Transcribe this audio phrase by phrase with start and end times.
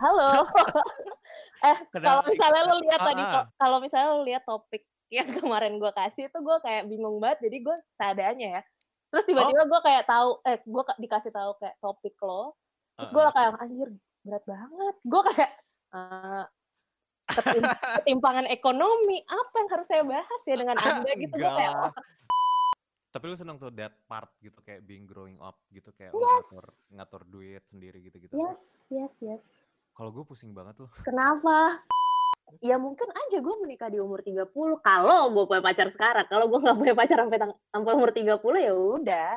[0.00, 0.48] Halo.
[1.68, 3.22] eh, kalau misalnya lu lihat tadi
[3.60, 7.56] kalau misalnya lu lihat topik yang kemarin gue kasih itu gue kayak bingung banget, jadi
[7.60, 8.62] gue seadanya ya.
[9.10, 9.28] Terus Oh.
[9.28, 12.56] tiba-tiba gue kayak tahu eh, gue ka dikasih tahu kayak topik lo,
[12.96, 13.34] terus gue Heeh.
[13.34, 13.88] kayak, "Anjir
[14.24, 15.50] berat banget." Gue kayak,
[17.34, 17.64] ketim
[18.06, 21.74] ketimpangan ekonomi, apa yang harus saya bahas ya dengan Anda gitu, gue kayak.
[21.76, 21.92] "Wah."
[23.10, 26.62] Tapi lu seneng tuh that part gitu, kayak being growing up gitu, kayak lu ngatur
[26.70, 26.94] Yes.
[26.94, 28.30] ngatur duit sendiri gitu-gitu.
[28.38, 29.46] Yes yes yes.
[30.00, 30.88] Kalau gue pusing banget loh.
[31.08, 31.84] Kenapa?
[32.64, 34.48] Ya mungkin aja gue menikah di umur 30
[34.80, 37.38] kalau gue punya pacar sekarang, kalau gue nggak punya pacar sampai
[37.70, 39.30] sampai umur 30 ya udah.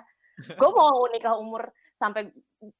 [0.58, 2.34] Gue mau nikah umur sampai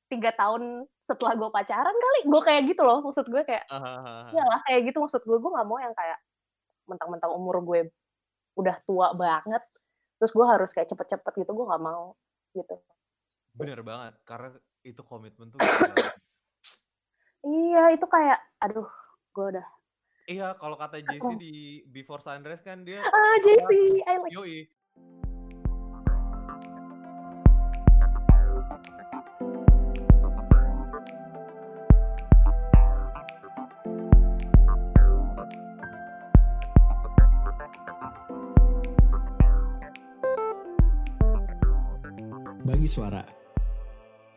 [0.10, 3.98] 3 tahun setelah gue pacaran kali, gue kayak gitu loh, maksud gue kayak Ah hah
[4.00, 4.30] hah hah.
[4.34, 6.18] iyalah kayak gitu maksud gue, gue nggak mau yang kayak
[6.90, 7.94] mentang-mentang umur gue
[8.58, 9.62] udah tua banget,
[10.18, 12.18] terus gue harus kayak cepet-cepet gitu, gue nggak mau,
[12.58, 12.80] gitu.
[13.60, 14.50] Bener banget, karena
[14.82, 15.62] itu komitmen tuh.
[17.44, 18.88] Iya, itu kayak aduh,
[19.36, 19.68] gue udah
[20.24, 24.64] Iya, kalau kata JC di Before Sunrise kan dia Ah, JC, I like yoi.
[42.64, 43.20] Bagi suara.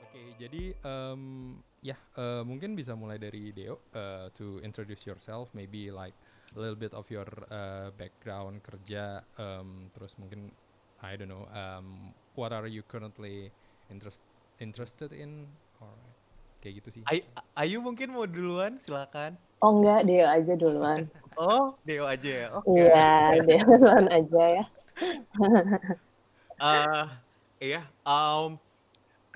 [0.02, 1.54] Oke, jadi um,
[1.86, 6.18] ya uh, mungkin bisa mulai dari Deo uh, to introduce yourself, maybe like
[6.54, 10.50] a little bit of your uh, background kerja, um, terus mungkin
[10.98, 13.54] I don't know, um, what are you currently
[13.86, 14.18] interest
[14.58, 15.46] interested in,
[15.78, 15.94] or
[16.58, 17.02] kayak gitu sih.
[17.06, 17.22] Ay
[17.54, 19.38] Ayu mungkin mau duluan, silakan.
[19.62, 21.06] Oh enggak, Deo aja duluan.
[21.36, 22.48] Oh, Deo aja ya.
[22.56, 22.80] Oke.
[22.80, 24.64] Iya, Deo duluan aja ya.
[26.56, 27.06] Eh,
[27.60, 28.56] iya, um,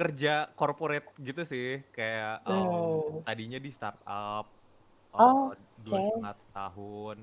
[0.01, 3.21] kerja corporate gitu sih, kayak um, Hmm.
[3.29, 4.49] tadinya di startup
[5.11, 7.17] Oh, uh, dua setengah tahun.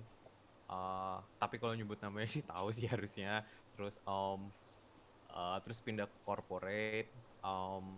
[0.67, 3.47] Uh, tapi kalau nyebut namanya sih tahu sih harusnya.
[3.75, 4.51] Terus um,
[5.31, 7.09] uh, terus pindah ke corporate.
[7.39, 7.95] Um,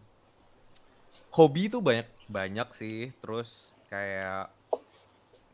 [1.34, 3.09] hobi tuh banyak banyak sih.
[3.17, 4.53] Terus kayak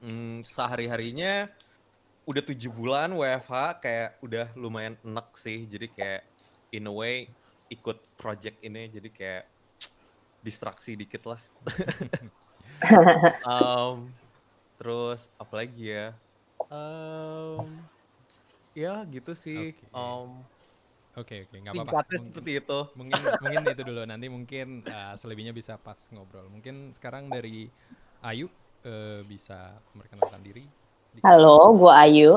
[0.03, 1.47] mm, sehari-harinya
[2.27, 5.63] udah tujuh bulan WFH kayak udah lumayan enak sih.
[5.63, 6.27] Jadi kayak
[6.75, 7.31] in a way
[7.69, 9.43] ikut project ini jadi kayak
[10.45, 11.41] distraksi dikit lah.
[13.49, 14.09] um,
[14.77, 16.07] terus apalagi ya?
[16.69, 17.65] Um,
[18.77, 19.73] ya gitu sih.
[19.73, 19.85] Oke.
[19.93, 20.29] Um,
[21.15, 22.03] Oke oke, nggak apa-apa.
[22.03, 22.79] tingkatnya Mung- seperti itu.
[22.99, 26.43] Mungkin mungkin itu dulu nanti mungkin uh, selebihnya bisa pas ngobrol.
[26.51, 27.71] Mungkin sekarang dari
[28.19, 28.51] Ayu
[28.83, 30.67] uh, bisa memperkenalkan diri
[31.15, 31.23] sedikit.
[31.23, 32.31] Halo, gue Ayu.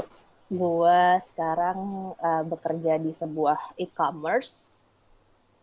[0.49, 1.77] Gue sekarang
[2.17, 4.73] eh, bekerja di sebuah e-commerce,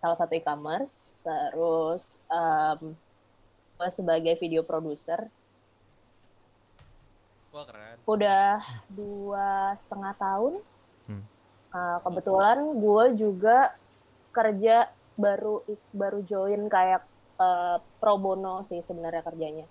[0.06, 1.18] salah satu e-commerce.
[1.26, 2.94] Terus um,
[3.82, 5.26] gue sebagai video producer.
[7.50, 7.98] Wah keren.
[8.06, 8.62] Udah
[8.94, 10.54] dua setengah tahun.
[11.10, 11.26] Hmm.
[11.74, 13.74] Eh, kebetulan gue juga
[14.30, 17.02] kerja baru baru join kayak
[17.42, 19.66] eh, pro bono sih sebenarnya kerjanya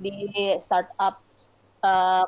[0.00, 0.24] di
[0.64, 1.20] startup
[1.84, 2.24] uh,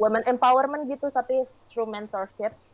[0.00, 2.72] women empowerment gitu tapi through mentorships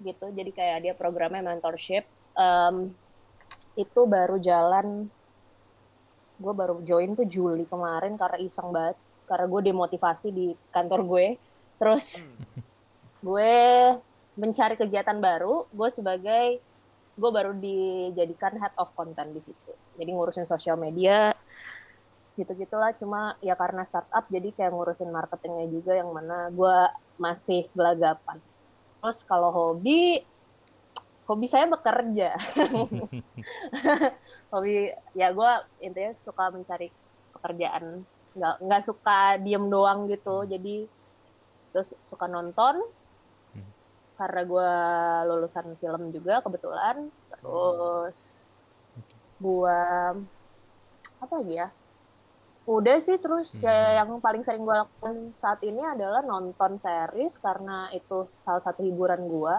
[0.00, 2.90] gitu jadi kayak dia programnya mentorship Em,
[3.74, 5.10] itu baru jalan
[6.34, 11.26] gue baru join tuh Juli kemarin karena iseng banget karena gue demotivasi di kantor gue.
[11.78, 12.20] Terus
[13.26, 13.54] gue
[14.34, 16.58] mencari kegiatan baru gue sebagai
[17.14, 19.72] gue baru dijadikan head of content di situ.
[19.94, 21.34] Jadi ngurusin sosial media
[22.34, 26.78] gitu gitulah cuma ya karena startup jadi kayak ngurusin marketingnya juga yang mana gue
[27.14, 28.42] masih gelagapan.
[28.98, 30.26] Terus kalau hobi
[31.24, 32.36] hobi saya bekerja.
[34.52, 36.92] Hobi ya gue intinya suka mencari
[37.32, 38.04] pekerjaan.
[38.36, 40.44] Nggak nggak suka diem doang gitu.
[40.44, 40.84] Jadi
[41.72, 42.84] terus suka nonton.
[43.54, 43.70] Hmm.
[44.14, 44.70] karena gue
[45.32, 47.08] lulusan film juga kebetulan.
[47.32, 48.18] Terus
[49.40, 49.80] gue
[51.24, 51.68] apa lagi ya?
[52.64, 53.98] Udah sih terus kayak Hmm.
[54.00, 57.40] yang paling sering gue lakukan saat ini adalah nonton series.
[57.40, 59.56] Karena itu salah satu hiburan gue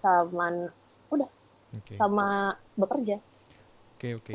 [0.00, 0.72] sama
[1.12, 1.30] udah
[1.76, 1.94] Oke.
[1.94, 3.20] sama bekerja
[4.00, 4.32] Oke oke.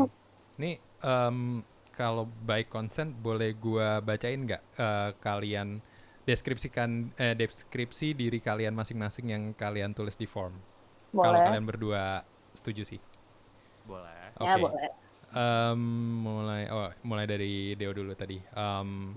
[0.62, 1.66] Nih em,
[1.98, 5.82] kalau by consent boleh gua bacain nggak eh, kalian
[6.22, 10.54] deskripsikan eh, deskripsi diri kalian masing-masing yang kalian tulis di form.
[11.10, 12.22] Kalau kalian berdua
[12.54, 13.02] setuju sih.
[13.90, 14.38] Boleh.
[14.38, 14.46] Oke.
[14.46, 14.90] ya boleh
[15.36, 15.82] Em,
[16.24, 18.38] mulai oh mulai dari Deo dulu tadi.
[18.38, 19.12] Em,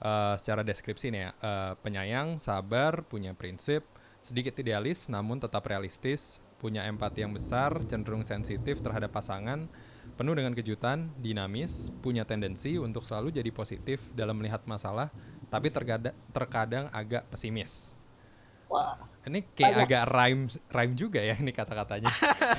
[0.00, 3.84] eh, secara deskripsi nih ya, eh, penyayang, sabar, punya prinsip,
[4.22, 9.64] sedikit idealis namun tetap realistis, punya empati yang besar, cenderung sensitif terhadap pasangan,
[10.20, 15.08] penuh dengan kejutan, dinamis, punya tendensi untuk selalu jadi positif dalam melihat masalah,
[15.48, 17.96] tapi terkadang, terkadang agak pesimis.
[18.70, 19.84] Wah, Ini kayak Banyak.
[19.90, 22.08] agak rhyme rhyme juga ya ini kata-katanya.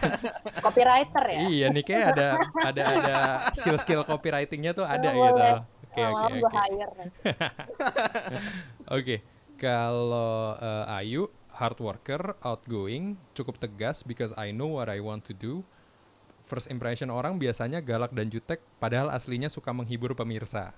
[0.66, 1.40] copywriter ya.
[1.48, 2.28] iya nih kayak ada
[2.62, 3.16] ada ada
[3.56, 5.42] skill-skill copywritingnya tuh ada gitu.
[5.92, 7.04] Oke oke oke.
[8.96, 9.16] Oke,
[9.56, 11.32] kalau eh, Ayu
[11.62, 15.62] hard worker, outgoing, cukup tegas because I know what I want to do.
[16.50, 20.74] First impression orang biasanya galak dan jutek, padahal aslinya suka menghibur pemirsa.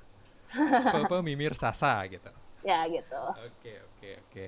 [0.94, 2.30] Pe- Pemimir sasa gitu.
[2.68, 3.24] Ya gitu.
[3.48, 4.48] Oke oke oke.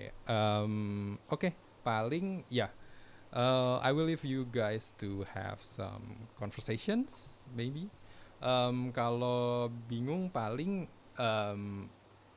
[1.32, 1.50] Oke,
[1.82, 2.68] paling ya.
[3.36, 7.92] Uh, I will leave you guys to have some conversations, maybe.
[8.40, 10.88] Em, kalau bingung paling
[11.20, 11.90] em,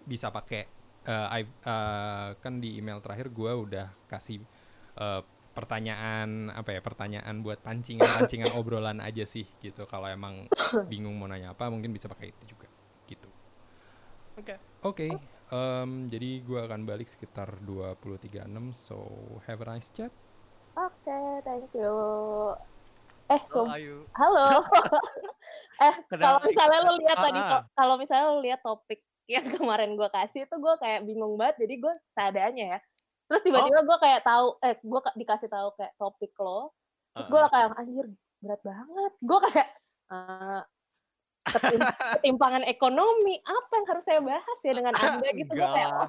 [0.03, 0.67] bisa pakai.
[1.08, 4.44] Eh, I've- eh, kan di email terakhir gue udah kasih
[5.00, 5.22] eh,
[5.56, 9.88] pertanyaan apa ya pertanyaan buat pancingan pancingan obrolan aja sih gitu.
[9.88, 10.44] Kalau emang
[10.93, 12.69] bingung mau nanya apa mungkin bisa pakai itu juga
[13.08, 13.26] gitu.
[14.38, 14.55] Oke.
[14.87, 15.19] Oke,
[15.50, 19.02] em, jadi gue akan balik sekitar 23.6, so
[19.50, 20.14] have a nice chat.
[20.78, 21.90] Oke, thank you.
[23.26, 24.06] Eh, Oh, sum- ayo.
[24.14, 24.62] halo.
[25.90, 27.62] eh, kalau misalnya lu lihat Ah, tadi, ah.
[27.75, 31.75] kalau misalnya lu lihat topik yang kemarin gue kasih itu gue kayak bingung banget, jadi
[31.78, 32.78] gue seadanya ya.
[33.28, 36.72] Terus tiba-tiba gue kayak tahu, eh, gue dikasih tahu kayak topik lo,
[37.12, 38.06] terus gue Ah, kayak anjir
[38.40, 39.12] berat banget.
[39.20, 39.69] Gue kayak
[41.44, 41.80] ketim-
[42.16, 46.08] ketimpangan ekonomi apa yang harus saya bahas ya dengan anda gitu gue kayak Enggak.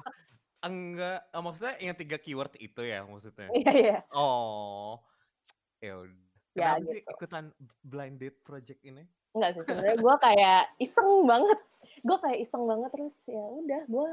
[0.60, 3.48] Enggak, Ah, maksudnya yang tiga keyword itu ya maksudnya.
[3.50, 5.00] iya iya Oh,
[5.78, 6.04] ya.
[6.50, 7.10] Ya, Kenapa gitu.
[7.14, 7.44] ikutan
[7.80, 9.04] blind date project ini?
[9.32, 11.60] Enggak sih sebenarnya gue kayak iseng banget
[12.00, 14.08] gue kayak iseng banget terus ya udah gue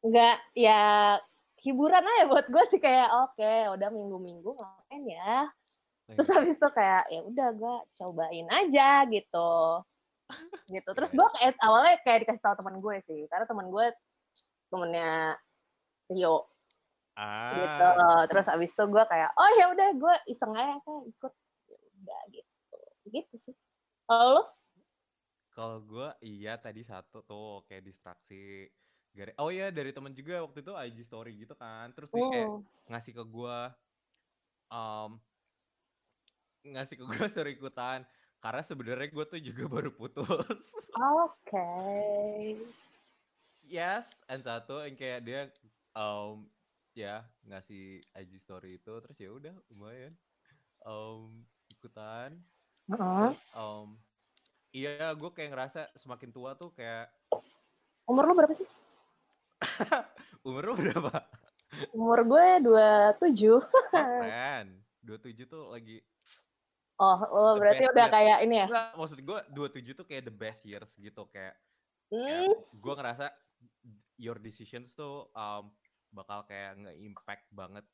[0.00, 0.82] nggak ya
[1.60, 5.48] hiburan aja buat gue sih kayak oke udah minggu-minggu ngapain ya?
[6.10, 9.52] Terus habis itu kayak ya udah gue cobain aja gitu.
[10.72, 10.90] Gitu.
[10.90, 13.86] Terus gue kayak awalnya kayak dikasih tahu teman gue sih karena teman gue
[14.72, 15.36] temennya
[16.08, 16.48] Rio.
[17.54, 17.86] Gitu.
[17.86, 21.32] Ah, terus habis itu gue kayak oh ya udah gue iseng aja kayak ikut.
[21.68, 22.80] Ya udah gitu.
[23.12, 23.54] Gitu sih.
[24.08, 24.48] Kalau
[25.60, 28.64] kalau gue iya tadi satu tuh kayak distraksi.
[29.12, 31.92] Gara- Oh iya dari temen juga waktu itu IG story gitu kan.
[31.92, 32.62] Terus dia kayak Hmm.
[32.88, 33.58] ngasih ke gue
[34.70, 35.10] um,
[36.64, 38.08] ngasih ke gue suruh ikutan
[38.40, 40.64] karena sebenarnya gue tuh juga baru putus.
[40.96, 41.68] Oke.
[43.62, 45.40] yes, and satu yang kayak dia
[45.92, 46.48] um,
[46.90, 50.16] ya ngasih IG story itu terus ya udah lumayan
[50.82, 52.40] um, ikutan.
[52.88, 53.30] Heeh.
[53.52, 54.00] Um,
[54.70, 57.10] iya, gue kayak ngerasa semakin tua tuh kayak
[58.04, 58.66] Umur lu berapa sih?
[60.46, 61.14] umur lu berapa?
[61.94, 63.62] Umur gue 27.
[63.94, 64.66] Keren.
[65.00, 66.02] 27 tuh lagi
[67.00, 68.12] Oh, oh The berarti udah year.
[68.12, 68.66] kayak ini ya.
[68.68, 71.56] Enggak, maksud gue 27 tuh kayak the best years gitu kayak
[72.10, 72.50] Hmm.
[72.74, 73.30] gue ngerasa
[74.18, 75.70] your decisions tuh um,
[76.10, 77.86] bakal kayak nge-impact banget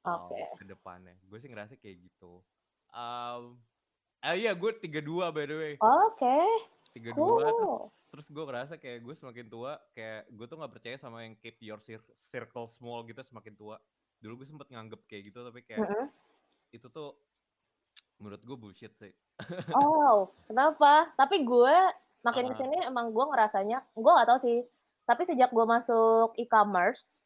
[0.00, 0.40] um, Oke.
[0.56, 1.12] ke depannya.
[1.28, 2.40] Gue sih ngerasa kayak gitu.
[2.88, 3.60] Um,
[4.24, 5.72] ah iya gue 32 by the way.
[5.76, 6.38] Oke.
[6.92, 7.78] 32 terus, Cool.
[8.08, 11.58] terus gue ngerasa kayak gue semakin tua kayak gue tuh nggak percaya sama yang keep
[11.60, 13.76] your cir- circle small gitu semakin tua.
[14.18, 16.06] Dulu gue sempet nganggep kayak gitu tapi kayak Mm-mm.
[16.70, 17.12] itu tuh
[18.16, 19.12] menurut gue bullshit sih.
[19.74, 21.10] Oh, kenapa?
[21.14, 21.74] Tapi gue
[22.22, 22.48] makin Ah.
[22.48, 24.58] ke sini emang gue ngerasanya, gue gak tahu sih.
[25.04, 27.20] Tapi sejak gue masuk e-commerce,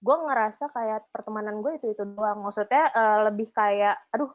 [0.00, 2.42] gue ngerasa kayak pertemanan gue itu itu doang.
[2.42, 4.32] Maksudnya eh, lebih kayak, aduh,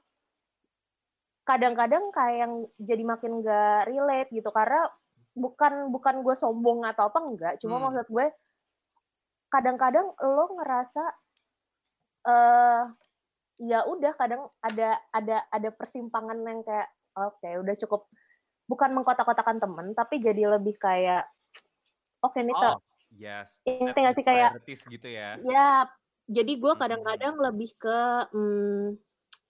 [1.49, 4.85] kadang-kadang kayak yang jadi makin gak relate gitu karena
[5.33, 7.89] bukan bukan gue sombong atau apa enggak, cuma Hmm.
[7.89, 8.25] maksud gue
[9.49, 11.03] kadang-kadang lo ngerasa
[12.21, 12.83] eh
[13.59, 16.85] ya udah kadang ada ada ada persimpangan yang kayak
[17.17, 18.01] oke udah cukup
[18.69, 21.25] bukan mengkotak-kotakan temen tapi jadi lebih kayak
[22.21, 22.77] oke nih Oh, Tok.
[23.17, 23.57] yes.
[23.65, 25.41] Ini sih kayak- gitu ya.
[25.41, 25.89] ya
[26.29, 26.81] jadi gue Hmm.
[26.85, 28.93] kadang-kadang lebih ke hmm,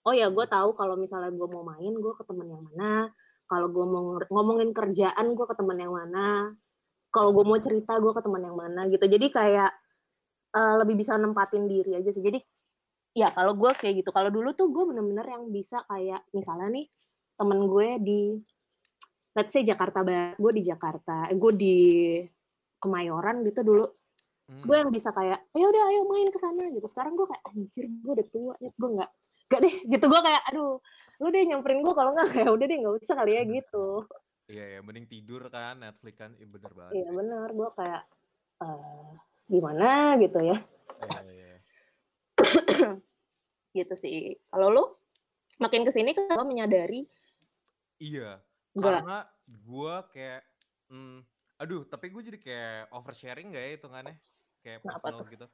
[0.06, 3.10] oh ya gue tahu kalau misalnya gue mau main gue ke temen yang mana.
[3.50, 6.54] Kalau gue mau ngomongin kerjaan gue ke temen yang mana.
[7.10, 9.04] Kalau gue mau cerita gue ke temen yang mana gitu.
[9.04, 9.70] Jadi kayak
[10.54, 12.22] eh, lebih bisa nempatin diri aja sih.
[12.22, 12.38] Jadi
[13.18, 14.10] ya kalau gue kayak gitu.
[14.14, 16.86] Kalau dulu tuh gue bener-bener yang bisa kayak misalnya nih
[17.34, 18.20] temen gue di
[19.34, 21.76] let's say Jakarta Barat gue di Jakarta eh, gue di
[22.80, 23.84] Kemayoran gitu dulu.
[24.50, 24.82] Terus gue Hmm.
[24.86, 26.86] yang bisa kayak, ya udah ayo main ke sana gitu.
[26.90, 29.10] Sekarang gue kayak anjir gue udah tua, ya gue nggak
[29.50, 30.78] Gak deh, gitu gue kayak, aduh,
[31.18, 34.06] lu deh nyamperin gue kalau nggak kayak udah deh nggak usah kali ya gitu.
[34.46, 36.92] Iya ya, mending tidur kan Netflix kan, iya bener banget.
[36.94, 38.02] Iya bener, gue kayak
[38.62, 39.10] eh
[39.50, 40.56] gimana gitu ya,
[41.02, 41.58] Iya, iya,
[43.78, 44.38] gitu sih.
[44.46, 44.84] Kalau lu
[45.58, 47.10] makin ke sini lo menyadari
[48.00, 48.40] Iya,
[48.72, 49.02] Enggak.
[49.02, 50.40] karena gue kayak,
[50.88, 51.18] mm,
[51.60, 54.16] aduh, tapi gue jadi kayak oversharing gak ya hitungannya?
[54.64, 55.46] Kayak Kenapa personal gitu.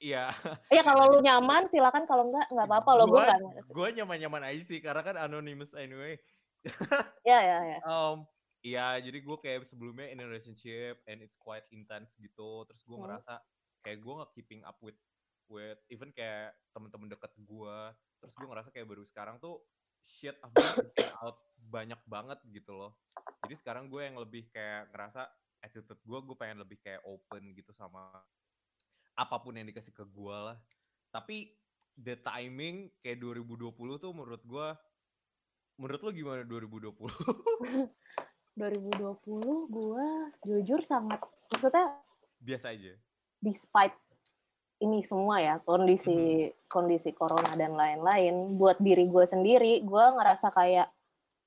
[0.00, 0.32] Iya.
[0.72, 3.24] Iya kalau lu nyaman silakan kalau enggak nggak apa-apa loh gue
[3.68, 6.16] gue nyaman-nyaman aja sih karena kan anonymous anyway.
[7.28, 7.78] Ya ya ya.
[7.84, 8.24] Um,
[8.64, 12.64] iya, jadi gue kayak sebelumnya in a relationship and it's quite intense gitu.
[12.64, 13.04] Terus gue Hmm.
[13.04, 13.44] ngerasa
[13.84, 14.96] kayak gue nggak keeping up with
[15.52, 17.78] with even kayak temen-temen deket gue.
[18.24, 19.60] Terus gue ngerasa kayak baru sekarang tuh
[20.00, 22.96] shit I've been missing out banyak banget gitu loh.
[23.44, 25.28] Jadi sekarang gue yang lebih kayak ngerasa
[25.60, 28.24] attitude gue gue pengen lebih kayak open gitu sama
[29.20, 30.56] apa pun yang dikasih ke gue lah.
[31.12, 31.52] Tapi
[31.92, 34.68] the timing kayak 2020 tuh menurut gue
[35.76, 36.96] menurut lo gimana 2020?
[38.56, 38.96] 2020
[39.68, 40.06] gue
[40.42, 41.86] jujur sangat maksudnya
[42.40, 42.92] Biasa aja.
[43.38, 43.96] despite
[44.80, 50.88] ini semua ya kondisi kondisi corona dan lain-lain buat diri gue sendiri gue ngerasa kayak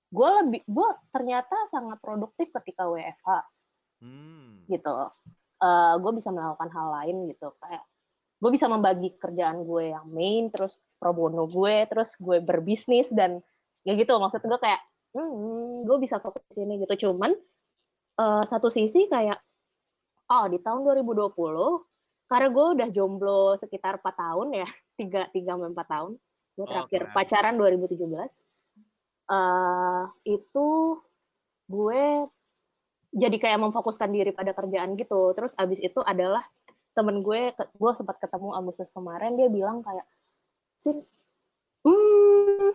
[0.10, 3.50] gue lebih gue ternyata sangat produktif ketika WFH
[4.04, 4.68] Hmm.
[4.68, 4.92] gitu
[6.00, 7.54] gue bisa melakukan hal lain gitu.
[7.60, 7.84] Kayak
[8.44, 13.40] gue bisa membagi kerjaan gue yang main terus pro bono gue terus gue berbisnis dan
[13.88, 14.14] ya gitu.
[14.20, 14.82] Maksud gue kayak
[15.16, 17.08] hmm, gue bisa fokus di sini gitu.
[17.10, 17.32] Cuman
[18.20, 19.40] eh, satu sisi kayak
[20.32, 21.36] oh di tahun 2020
[22.32, 24.68] karena gue udah jomblo sekitar 4 tahun ya
[25.00, 26.12] tiga tiga empat tahun
[26.54, 27.14] gue Oh, terakhir keren.
[27.14, 28.02] pacaran 2017
[29.24, 30.70] eh itu
[31.66, 32.04] gue
[33.14, 35.32] jadi kayak memfokuskan diri pada kerjaan gitu.
[35.38, 36.42] Terus abis itu adalah
[36.98, 40.06] temen gue gue sempat ketemu Agustus kemarin dia bilang kayak
[40.78, 41.02] sin
[41.82, 42.74] hmm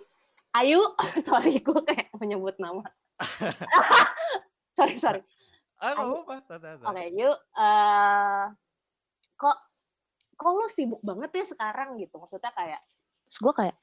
[0.59, 0.81] Ayu
[1.29, 2.83] sorry gue kayak menyebut nama.
[4.79, 5.19] Sorry sorry.
[5.83, 6.23] Ah, nggak Ayo.
[6.23, 7.07] santai, oke santai.
[7.19, 8.45] yuk eh
[9.35, 9.59] kok
[10.39, 12.15] kok lo sibuk banget ya sekarang gitu?
[12.15, 12.81] Maksudnya kayak
[13.27, 13.77] terus gue kayak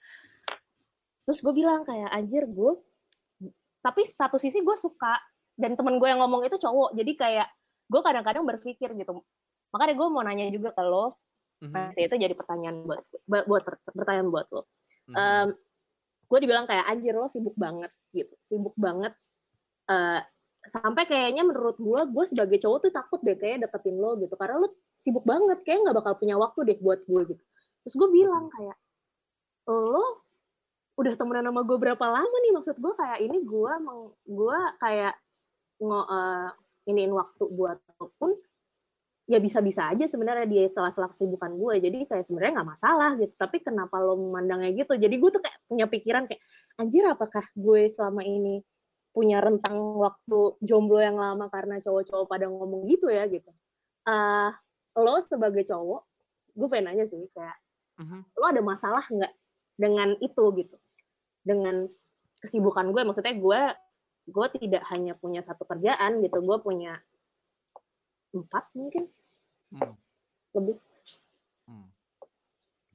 [1.27, 2.79] terus gue bilang kayak anjir gue
[3.83, 5.19] tapi satu sisi gue suka
[5.55, 6.95] dan temen gue yang ngomong itu cowok.
[6.95, 7.47] Jadi kayak
[7.87, 9.23] gue kadang-kadang berpikir gitu.
[9.71, 11.15] Makanya gue mau nanya juga ke lo.
[11.63, 14.67] Mhm, nah itu jadi pertanyaan buat buat buat per- pertanyaan buat lo.
[15.07, 15.15] Mhm.
[15.15, 15.47] Em,
[16.25, 18.35] gue dibilang kayak anjir lo sibuk banget gitu.
[18.43, 19.15] Sibuk banget.
[19.87, 20.21] Eh,
[20.65, 24.35] sampai kayaknya menurut gue gue sebagai cowok tuh takut deh kayak deketin lo gitu.
[24.35, 27.43] Karena lo sibuk banget kayak nggak bakal punya waktu deh buat gue gitu.
[27.85, 28.75] Terus gue bilang kayak
[29.71, 30.25] lo
[30.95, 32.51] udah temenan sama gue berapa lama nih?
[32.55, 35.13] Maksud gue kayak ini gue meng gue kayak
[35.81, 36.49] ngo eh,
[36.91, 37.79] iniin waktu buat
[38.19, 38.31] pun
[39.25, 41.81] ya bisa-bisa aja sebenarnya di sela-sela kesibukan gue.
[41.81, 43.33] Jadi kayak sebenarnya nggak masalah gitu.
[43.33, 44.93] Tapi kenapa lo memandangnya gitu?
[44.97, 46.41] Jadi gue tuh kayak punya pikiran kayak
[46.77, 48.61] anjir apakah gue selama ini
[49.15, 53.25] punya rentang waktu jomblo yang lama karena cowok-cowok pada ngomong gitu ya?
[53.25, 53.49] Gitu.
[54.05, 54.49] Eh
[54.95, 56.01] lo sebagai cowok
[56.55, 57.57] gue pengen nanya sih kayak
[57.95, 58.19] Mhm.
[58.35, 59.33] lo ada masalah nggak
[59.79, 60.77] dengan itu gitu?
[61.41, 61.87] Dengan
[62.43, 63.01] kesibukan gue?
[63.07, 63.59] Maksudnya gue
[64.25, 66.97] gue tidak hanya punya satu kerjaan gitu gue punya
[68.33, 69.07] empat mungkin
[69.73, 69.93] Hmm,
[70.53, 70.77] lebih
[71.67, 71.89] hmm.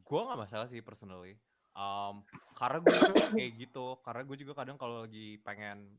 [0.07, 1.37] Gue gak masalah sih personally.
[1.75, 2.23] Um,
[2.57, 2.91] karena gue
[3.39, 3.99] kayak gitu.
[4.03, 5.99] Karena gue juga kadang kalau lagi pengen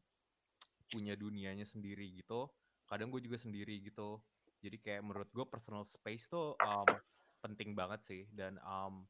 [0.91, 2.51] punya dunianya sendiri gitu,
[2.83, 4.19] kadang gue juga sendiri gitu.
[4.59, 6.87] Jadi kayak menurut gue personal space tuh um,
[7.39, 8.21] penting banget sih.
[8.31, 9.07] Dan um,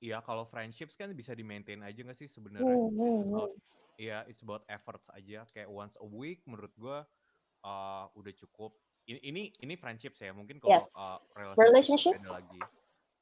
[0.00, 2.64] ya kalau friendships kan bisa di maintain aja gak sih sebenarnya?
[2.64, 3.50] Hmm, hmm,
[3.94, 5.46] Oh, Iya, it's about efforts aja.
[5.54, 6.98] Kayak once a week menurut gue
[7.62, 8.74] uh, udah cukup.
[9.06, 10.34] Ini ini ini friendships ya.
[10.34, 10.90] Mungkin kalau Yes.
[10.98, 11.22] uh,
[11.54, 12.18] Relationships?
[12.18, 12.60] beda lagi.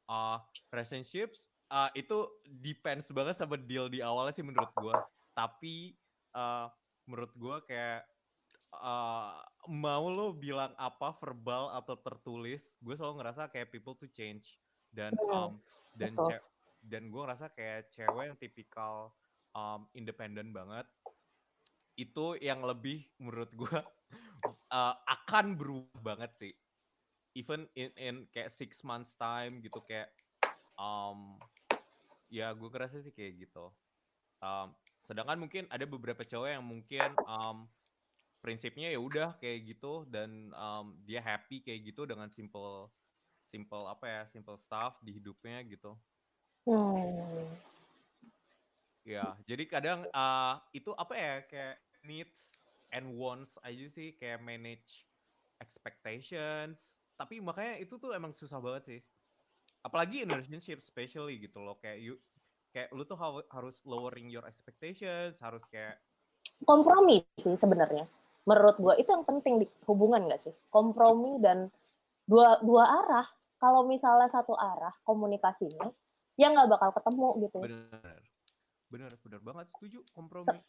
[0.09, 0.37] Uh,
[0.75, 4.97] relationships uh, itu depends banget sama deal di awalnya sih menurut gue.
[5.37, 5.93] Tapi
[6.33, 6.73] uh,
[7.05, 8.09] menurut gue kayak
[8.77, 9.37] uh,
[9.69, 14.57] mau lo bilang apa verbal atau tertulis, gue selalu ngerasa kayak people to change
[14.93, 15.53] dan Hmm, um,
[15.97, 16.17] dan
[16.83, 19.15] dan gue ngerasa kayak cewek yang tipikal
[19.57, 20.85] um, independen banget.
[21.97, 23.79] Itu yang lebih menurut gue
[24.77, 26.53] uh, akan berubah banget sih.
[27.33, 30.13] Even in, in kayak six months time gitu kayak
[30.77, 31.41] um,
[32.29, 33.73] ya gue ngerasa sih kayak gitu.
[34.43, 37.71] Um, sedangkan mungkin ada beberapa cowok yang mungkin um,
[38.43, 42.91] prinsipnya ya udah kayak gitu dan um, dia happy kayak gitu dengan simple
[43.47, 45.95] simple apa ya simple stuff di hidupnya gitu.
[46.67, 47.72] Hmm.
[49.03, 55.09] Ya jadi kadang uh, itu apa ya kayak needs and wants aja sih kayak manage
[55.59, 56.93] expectations.
[57.17, 59.01] Tapi makanya itu tuh emang susah banget sih.
[59.83, 62.15] Apalagi in relationship especially gitu loh kayak you
[62.71, 63.19] kayak lu tuh
[63.51, 65.99] harus lowering your expectations harus kayak
[66.67, 68.07] kompromi sih sebenarnya.
[68.47, 70.55] Menurut gue itu yang penting di hubungan gak sih?
[70.71, 71.71] Kompromi dan
[72.27, 73.27] dua dua arah.
[73.63, 75.87] Kalau misalnya satu arah komunikasinya
[76.35, 77.59] ya nggak bakal ketemu gitu.
[77.63, 78.22] Bener
[78.93, 80.61] bener bener banget setuju kompromi.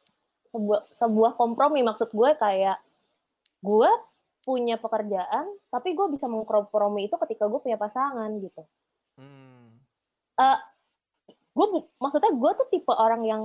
[0.48, 2.80] Sebuah sebuah kompromi maksud gue kayak
[3.60, 3.92] gue
[4.44, 8.64] punya pekerjaan tapi gue bisa mengkompromi itu ketika gue punya pasangan gitu.
[9.20, 9.84] Hmm.
[10.40, 10.60] Eh,
[11.52, 11.68] gue
[12.00, 13.44] maksudnya gue tuh tipe orang yang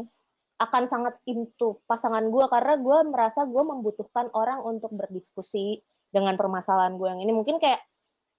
[0.59, 6.99] akan sangat into pasangan gue karena gue merasa gue membutuhkan orang untuk berdiskusi dengan permasalahan
[6.99, 7.33] gue yang ini.
[7.35, 7.83] Mungkin kayak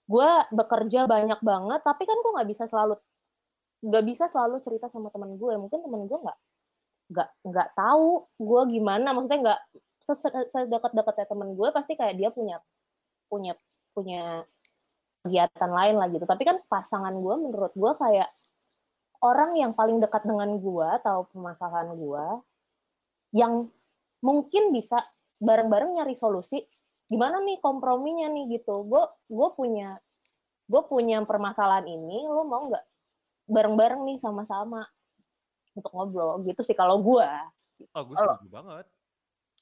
[0.10, 2.98] gue bekerja banyak banget tapi kan gue nggak bisa selalu
[3.80, 5.54] nggak bisa selalu cerita sama teman gue.
[5.56, 6.40] Mungkin teman gue nggak
[7.10, 9.16] nggak nggak tahu gue gimana.
[9.16, 9.62] Maksudnya nggak
[10.04, 12.58] sedekat-dekatnya teman gue pasti kayak dia punya
[13.30, 13.54] punya
[13.94, 14.44] punya
[15.24, 16.26] kegiatan lain lah gitu.
[16.26, 18.30] Tapi kan pasangan gue menurut gue kayak
[19.20, 22.26] orang yang paling dekat dengan gue atau permasalahan gue
[23.36, 23.68] yang
[24.24, 25.04] mungkin bisa
[25.40, 26.64] bareng-bareng nyari solusi.
[27.10, 28.86] Gimana nih komprominya nih gitu?
[28.86, 29.98] Gue gue punya
[30.70, 32.86] gue punya permasalahan ini lo mau nggak
[33.50, 34.86] bareng-bareng nih sama-sama
[35.74, 37.30] untuk ngobrol gitu sih kalau gue
[37.96, 38.86] Oh, gue setuju banget.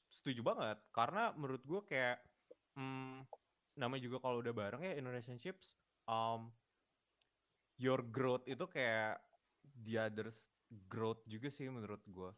[0.09, 0.77] Setuju banget.
[0.89, 2.17] Karena menurut gue kayak,
[2.73, 3.21] hmm,
[3.77, 5.77] namanya juga kalau udah bareng ya in relationships,
[6.09, 6.49] um,
[7.77, 9.21] your growth itu kayak
[9.85, 10.49] the others
[10.89, 12.31] growth juga sih menurut gue.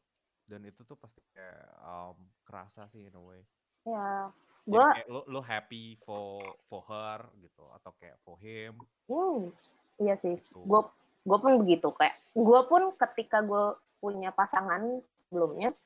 [0.44, 3.39] Dan itu tuh pasti kayak um, kerasa sih in a way.
[3.88, 4.27] ya
[4.70, 8.77] gue kayak lo, lo happy for for her gitu atau kayak for him
[9.10, 9.50] hmm,
[9.98, 10.62] iya sih gitu.
[10.62, 10.82] gue
[11.30, 14.82] gue pun begitu kayak gue pun ketika gue punya pasangan
[15.22, 15.78] sebelumnya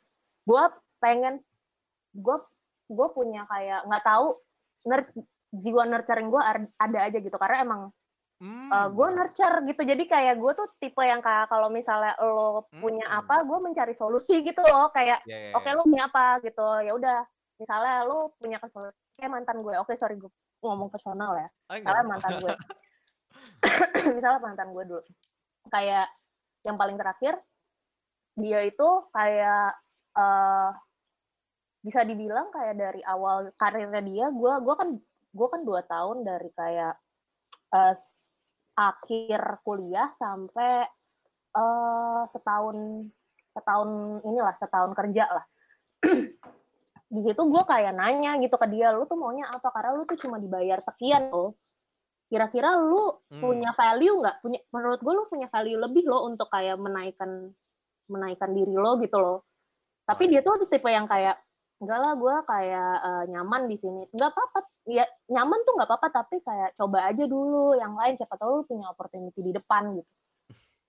[0.47, 0.63] gue
[1.03, 1.43] pengen
[2.15, 2.37] gue
[2.87, 4.39] gue punya kayak nggak tahu
[4.87, 5.01] ner,
[5.51, 6.41] jiwa nurturing gue
[6.79, 7.81] ada aja gitu karena emang
[8.43, 9.87] Hmm, gue nurture gitu.
[9.87, 13.23] Jadi kayak gue tuh tipe yang kayak kalau misalnya lo punya Hmm.
[13.23, 14.91] apa gue mencari solusi gitu loh.
[14.91, 15.77] Kayak ya, ya, oke ya.
[15.79, 16.43] lo punya apa?
[16.43, 16.67] Gitu.
[16.83, 17.17] Ya udah
[17.55, 19.71] misalnya lo punya kesel kayak mantan gue.
[19.79, 20.27] Oke sorry gue
[20.59, 21.47] ngomong personal ya.
[21.71, 22.51] Nggak misalnya mantan gue.
[24.19, 25.03] Misalnya mantan gue dulu
[25.73, 26.07] kayak
[26.61, 27.41] yang paling terakhir
[28.37, 29.73] dia itu kayak
[30.13, 30.69] eh
[31.83, 34.89] bisa dibilang kayak dari awal karirnya dia gue gua kan
[35.33, 36.95] gue kan dua tahun dari kayak
[37.91, 38.15] s-
[38.77, 40.85] akhir kuliah sampai
[41.53, 42.77] eh setahun
[43.53, 43.89] setahun
[44.25, 45.45] inilah setahun kerja lah.
[47.13, 49.69] Di situ gue kayak nanya gitu ke dia lu tuh maunya apa?
[49.69, 51.53] Karena lu tuh cuma dibayar sekian loh
[52.33, 53.41] kira-kira lu Hmm.
[53.45, 54.41] punya value nggak?
[54.41, 57.53] Punya menurut gue lu punya value lebih lo untuk kayak menaikkan
[58.09, 59.45] menaikkan diri lo gitu loh.
[60.09, 61.37] Tapi Oh, dia tuh tipe yang kayak
[61.77, 64.01] enggak lah gue kayak eh, nyaman di sini.
[64.09, 67.77] Nggak apa-apa ya nyaman tuh nggak apa-apa tapi kayak coba aja dulu.
[67.77, 70.09] Yang lain siapa tahu lu punya opportunity di depan gitu.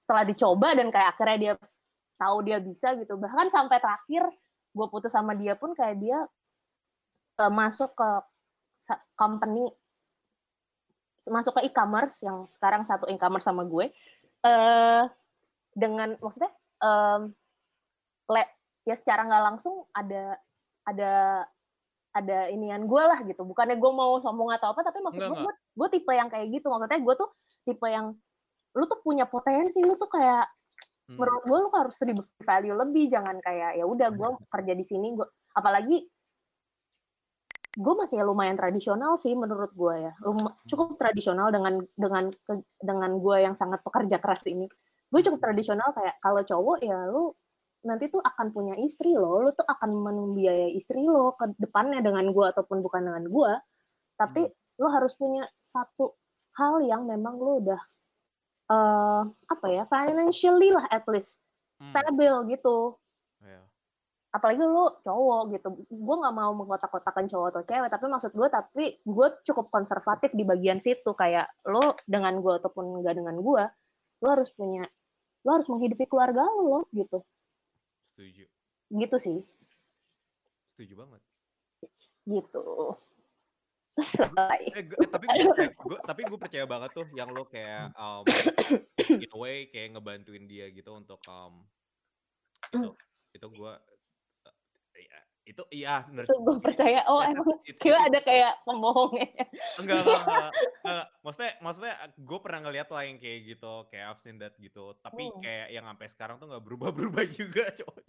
[0.00, 1.52] Setelah dicoba dan kayak akhirnya dia
[2.16, 3.20] tahu dia bisa gitu.
[3.20, 4.33] Bahkan sampai terakhir
[4.74, 6.18] gue putus sama dia pun kayak dia
[7.37, 8.11] eh, masuk ke
[9.14, 9.70] company
[11.29, 13.93] masuk ke e-commerce yang sekarang satu e-commerce sama gue
[14.45, 15.03] eh
[15.73, 17.33] dengan maksudnya em,
[18.29, 18.53] le-
[18.85, 20.37] ya secara nggak langsung ada
[20.85, 21.13] ada
[22.15, 23.43] ada inian gue lah gitu.
[23.43, 26.71] Bukannya gue mau sombong atau apa tapi maksud gue gue gue tipe yang kayak gitu.
[26.71, 27.31] Maksudnya gue tuh
[27.67, 28.15] tipe yang
[28.75, 30.47] lu tuh punya potensi lu tuh kayak
[31.05, 31.21] Hmm.
[31.21, 32.17] menurut gue lu harus di
[32.49, 33.13] value lebih.
[33.13, 36.01] Jangan kayak ya udah gue kerja di sini gue apalagi
[37.75, 40.13] gue masih lumayan tradisional sih menurut gue ya.
[40.23, 42.31] Lum- cukup tradisional dengan dengan
[42.79, 44.71] dengan gue yang sangat pekerja keras ini.
[45.11, 47.35] Gue cukup tradisional kayak kalau cowok ya lu
[47.85, 52.33] nanti tuh akan punya istri lo lu tuh akan membiayai istri lo ke depannya dengan
[52.33, 53.53] gue ataupun bukan dengan gue
[54.17, 54.49] tapi
[54.81, 56.17] lu harus punya satu
[56.57, 57.77] hal yang memang lu udah
[58.73, 62.95] eh apa ya financially lah at least Hmm, stabil gitu.
[62.95, 63.04] iya.
[64.35, 65.68] Apalagi lu cowok gitu.
[65.87, 70.42] Gue nggak mau mengkotak-kotakan cowok atau cewek tapi maksud gue tapi gue cukup konservatif di
[70.42, 71.14] bagian situ.
[71.14, 73.64] Kayak lo dengan gue ataupun nggak dengan gue
[74.25, 74.83] lo harus punya
[75.47, 77.23] lo harus menghidupi keluarga lo gitu.
[78.14, 78.44] Setuju.
[78.90, 79.38] gitu sih.
[80.75, 81.23] Setuju banget.
[82.25, 82.97] gitu.
[83.94, 85.55] Selesai Eh, eh, tapi gue,
[85.87, 88.27] gue tapi gue percaya banget tuh yang lo kayak um,
[89.23, 91.62] in a way kayak ngebantuin dia gitu untuk um,
[92.75, 92.90] itu
[93.38, 93.73] itu gue
[95.44, 96.24] itu iya bener.
[96.24, 99.28] itu gue percaya oh Eh, emang itu- kira itu- ada kayak pembohongnya
[99.76, 101.07] enggak enggak enggak, enggak.
[101.20, 105.22] maksudnya maksudnya gue pernah ngeliat lah yang kayak gitu kayak I've seen that gitu tapi
[105.26, 105.38] Hmm.
[105.38, 108.04] kayak yang sampai sekarang tuh nggak berubah berubah juga coy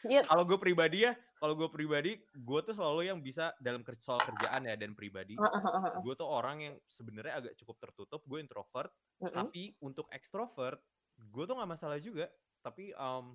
[0.00, 0.22] Iya.
[0.22, 4.62] kalau gue pribadi ya kalau gue pribadi gue tuh selalu yang bisa dalam soal kerjaan
[4.62, 9.34] ya dan pribadi gue tuh orang yang sebenarnya agak cukup tertutup gue introvert Mm-mm.
[9.34, 10.78] tapi untuk extrovert
[11.18, 13.34] gue tuh nggak masalah juga tapi um,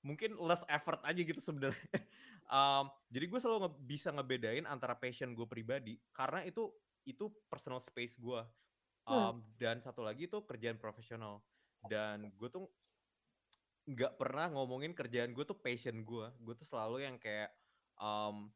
[0.00, 1.76] mungkin less effort aja gitu sebenarnya
[2.48, 6.72] um, jadi gue selalu nge- bisa ngebedain antara passion gue pribadi karena itu
[7.08, 8.40] itu personal space gue
[9.08, 11.40] um, dan satu lagi itu kerjaan profesional
[11.86, 12.68] dan gue tuh
[13.88, 16.26] nggak pernah ngomongin kerjaan gue tuh passion gue.
[16.44, 17.48] Gue tuh selalu yang kayak
[17.96, 18.52] um,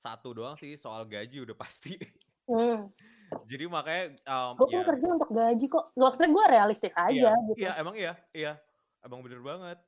[0.00, 2.00] satu doang sih soal gaji udah pasti.
[2.48, 2.88] Hmm.
[3.50, 5.84] Jadi makanya um, Gue ya kerja untuk gaji kok.
[5.92, 7.58] Maksudnya gue realistis aja iya gitu.
[7.60, 8.52] iya emang iya iya
[9.04, 9.78] emang bener banget.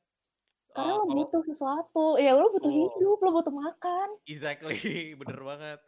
[0.75, 2.19] Karena Uh, lo butuh sesuatu.
[2.19, 4.09] Ya lo butuh oh hidup, lo butuh makan.
[4.27, 4.75] exactly
[5.23, 5.79] bener banget.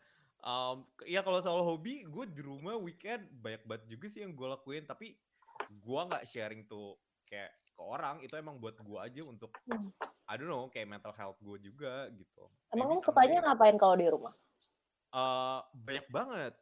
[0.47, 4.47] Um, ya kalau soal hobi, gue di rumah weekend banyak banget juga sih yang gue
[4.47, 4.87] lakuin.
[4.87, 5.19] Tapi
[5.67, 6.95] gue nggak sharing tuh
[7.27, 8.23] kayak ke orang.
[8.23, 9.91] Itu emang buat gue aja untuk Hmm.
[10.27, 12.47] I don't know kayak mental health gue juga gitu.
[12.71, 14.35] Emang lo sukanya ngapain kalau di rumah?
[15.11, 16.53] uh, banyak banget.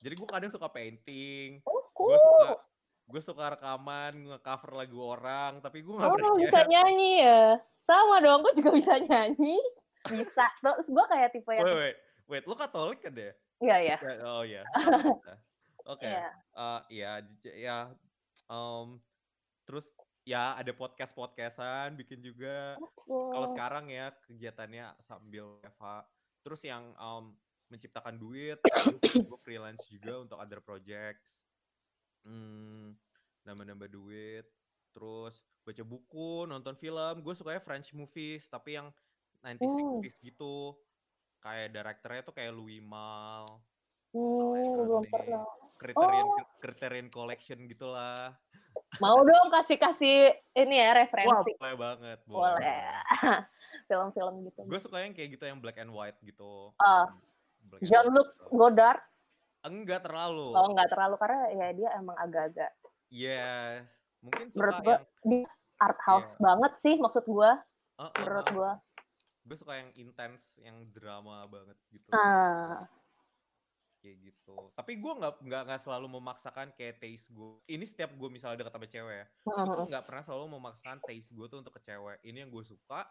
[0.00, 2.69] Jadi gue kadang suka painting, Oh, gue suka cool.
[3.10, 7.58] Gue suka rekaman, nge-cover lagu orang, tapi gue nggak Oh, bisa nyanyi ya?
[7.82, 9.58] Sama dong, gue juga bisa nyanyi.
[10.06, 10.46] Bisa.
[10.56, 11.66] Terus gue kayak tipe yang...
[11.66, 11.96] Wait, wait,
[12.26, 13.34] wait, lu Katolik kan deh?
[13.60, 13.96] Iya, iya.
[13.98, 14.62] Ya, oh ya.
[14.64, 15.38] Nah,
[15.88, 16.28] Oke, Iya.
[16.54, 17.78] eh, ya, j- ya,
[18.46, 19.00] um,
[19.64, 19.90] terus
[20.22, 22.78] ya ada podcast podcastan, bikin juga.
[23.04, 23.50] Kalau Oh.
[23.50, 26.06] sekarang ya kegiatannya sambil Eva.
[26.40, 27.34] Terus yang um,
[27.66, 28.60] menciptakan duit,
[29.02, 31.42] gue freelance juga untuk other projects.
[32.22, 32.94] Hmm,
[33.42, 34.46] nambah-nambah duit.
[34.90, 37.14] Terus baca buku, nonton film.
[37.20, 38.90] Gue sukanya French movies, tapi yang
[39.38, 39.98] 90s, Hmm.
[39.98, 40.76] 60s gitu.
[41.38, 43.48] Kayak directornya tuh kayak Louis Malle,
[44.10, 45.44] Hmm, belum René, pernah.
[45.78, 48.36] Criterion Oh, Criterion Collection gitulah.
[48.98, 51.50] mau dong kasih-kasih ini ya Wah, referensi.
[51.56, 52.84] boleh banget, boleh Boleh.
[53.88, 54.60] Film-film gitu.
[54.66, 56.74] Gue suka yang kayak gitu yang black and white gitu.
[56.74, 58.50] White Jean-Luc gitu.
[58.52, 59.00] Godard.
[59.60, 60.56] Enggak terlalu.
[60.56, 62.72] Oh, nggak terlalu karena ya dia emang agak-agak.
[63.12, 63.84] Yes.
[64.24, 67.50] Mungkin Menurut suka gue yang dia art house banget sih maksud gue.
[68.00, 68.52] Uh, uh, Menurut uh.
[68.52, 68.70] gue.
[69.44, 72.08] Gue suka yang intens, yang drama banget gitu.
[72.12, 72.88] Ah,
[74.00, 74.56] Kayak gitu.
[74.72, 77.60] Tapi gue nggak nggak nggak selalu memaksakan kayak taste gue.
[77.68, 79.86] Ini setiap gue misalnya deket sama cewek ya, gue mm-mm.
[79.92, 82.16] nggak pernah selalu memaksakan taste gue tuh untuk ke cewek.
[82.24, 83.04] Ini yang gue suka,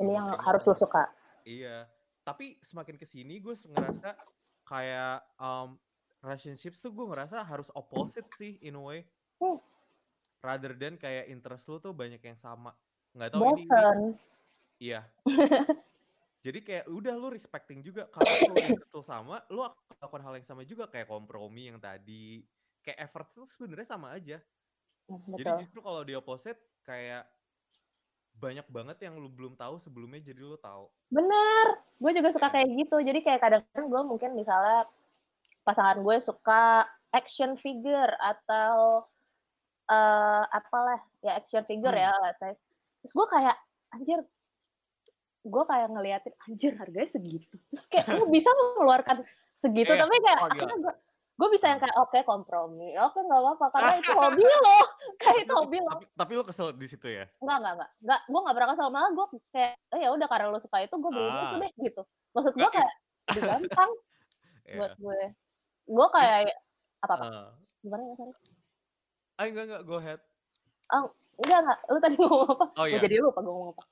[0.00, 1.04] ini yang harus lo suka.
[1.44, 1.84] iya.
[2.22, 4.14] Tapi semakin ke sini gue ngerasa
[4.66, 5.78] kayak um,
[6.22, 9.00] relationships tuh gue ngerasa harus opposite sih in a way.
[10.42, 12.74] Rather than kayak interest lu tuh banyak yang sama.
[13.14, 13.98] Nggak tahu ini ini bosen.
[14.78, 15.00] iya.
[16.42, 20.34] Jadi kayak udah lu respecting juga kalau lu interest lu sama, lu akan melakukan hal
[20.42, 22.42] yang sama juga kayak kompromi yang tadi.
[22.82, 24.42] Kayak effort itu sebenarnya sama aja.
[25.06, 25.60] Jadi Betul.
[25.62, 27.26] justru kalau di opposite kayak
[28.34, 30.90] banyak banget yang lu belum tahu sebelumnya jadi lu tahu.
[31.14, 31.81] Bener.
[31.98, 32.96] Gue juga suka Kayak gitu.
[33.00, 34.86] Jadi kayak kadang-kadang gue mungkin misalnya
[35.62, 39.04] pasangan gue suka action figure atau
[39.90, 42.04] eh apalah ya action figure Hmm.
[42.06, 42.54] ya let's say.
[43.02, 43.56] Terus gue kayak
[43.92, 44.18] anjir
[45.42, 49.26] gue kayak ngeliatin anjir harganya segitu terus kayak lu bisa mengeluarkan
[49.58, 50.94] segitu Eh, tapi kayak oh akhirnya gue
[51.32, 51.88] gue bisa yang Hmm.
[51.88, 54.78] kayak oke kompromi oke nggak apa-apa karena itu hobi lo
[55.22, 57.24] kayak itu hobi lo tapi, tapi lu kesel di situ ya?
[57.38, 57.90] Enggak, enggak, enggak.
[57.98, 58.88] Enggak, gue enggak pernah kesel.
[58.88, 62.02] Malah gue kayak, eh ya udah karena lo suka itu, gue itu Ah, deh gitu.
[62.30, 62.92] Maksud gue enggak, kayak,
[63.28, 63.90] lebih gampang
[64.72, 64.96] buat ya.
[64.96, 65.20] gue.
[65.84, 66.38] Gue kayak,
[67.00, 67.24] apa-apa.
[67.24, 67.48] Eh,
[67.82, 68.32] Gimana ya, sorry?
[69.32, 70.20] ah enggak enggak, go ahead.
[70.90, 71.06] Oh,
[71.38, 71.78] enggak, enggak.
[71.84, 72.66] Lu tadi ngomong apa?
[72.72, 73.82] Oh Gue iya, jadi lupa gue ngomong apa.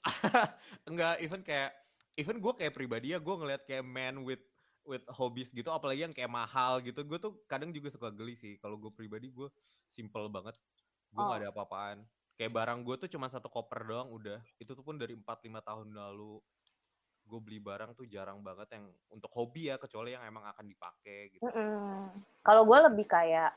[0.85, 1.15] enggak.
[1.19, 1.71] Even kayak,
[2.15, 4.43] even gue kayak pribadi ya, gue ngeliat kayak man with
[4.91, 8.59] with hobbies gitu, apalagi yang kayak mahal gitu, gue tuh kadang juga suka geli sih.
[8.59, 9.47] Kalau gue pribadi gue
[9.87, 10.59] simple banget,
[11.15, 12.03] gue Oh, ada apa-apaan.
[12.35, 14.43] Kayak barang gue tuh cuma satu koper doang udah.
[14.59, 16.43] Itu tuh pun dari 4-5 tahun lalu.
[17.23, 21.31] Gue beli barang tuh jarang banget yang untuk hobi ya, kecuali yang emang akan dipakai
[21.31, 21.47] gitu.
[21.47, 22.11] mm-mm.
[22.43, 23.55] Kalau gue lebih kayak,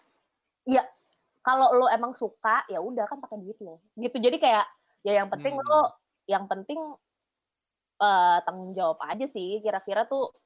[0.69, 0.85] ya
[1.41, 3.81] kalau lo emang suka, ya udah kan pakai duit lo.
[3.97, 4.19] Gitu.
[4.21, 4.67] Jadi kayak,
[5.01, 5.65] ya yang penting Hmm.
[5.65, 5.81] lo,
[6.29, 6.79] yang penting
[8.03, 9.63] eh, tanggung jawab aja sih.
[9.63, 10.42] Kira-kira tuh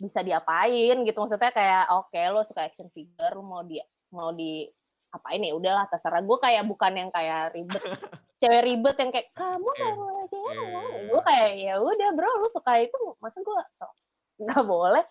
[0.00, 1.18] bisa diapain gitu.
[1.20, 3.76] Maksudnya kayak oke lo suka action figure lo mau di
[4.10, 4.64] mau di
[5.12, 6.24] apain ya udahlah terserah.
[6.24, 7.78] Gue kayak bukan yang kayak ribet.
[8.40, 11.08] Cewek ribet yang kayak kamu Iya, nggak boleh kayak iya.
[11.12, 13.56] gue kayak ya udah bro lu suka itu masa gue
[14.40, 15.04] nggak boleh.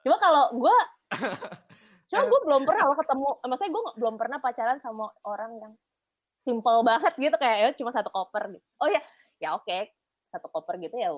[0.00, 0.76] Cuma kalau gue
[2.08, 5.72] cuma gue belum pernah lo ketemu maksudnya gue belum pernah pacaran sama orang yang
[6.42, 8.66] simple banget gitu kayak ya cuma satu koper gitu.
[8.80, 9.04] Oh ya.
[9.36, 9.92] Ya oke.
[10.32, 11.12] Satu koper gitu ya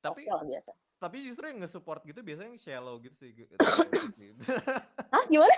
[0.00, 3.32] tapi lah biasa tapi justru yang nge-support gitu biasanya yang shallow gitu sih.
[4.20, 4.44] gitu.
[5.12, 5.56] Hah gimana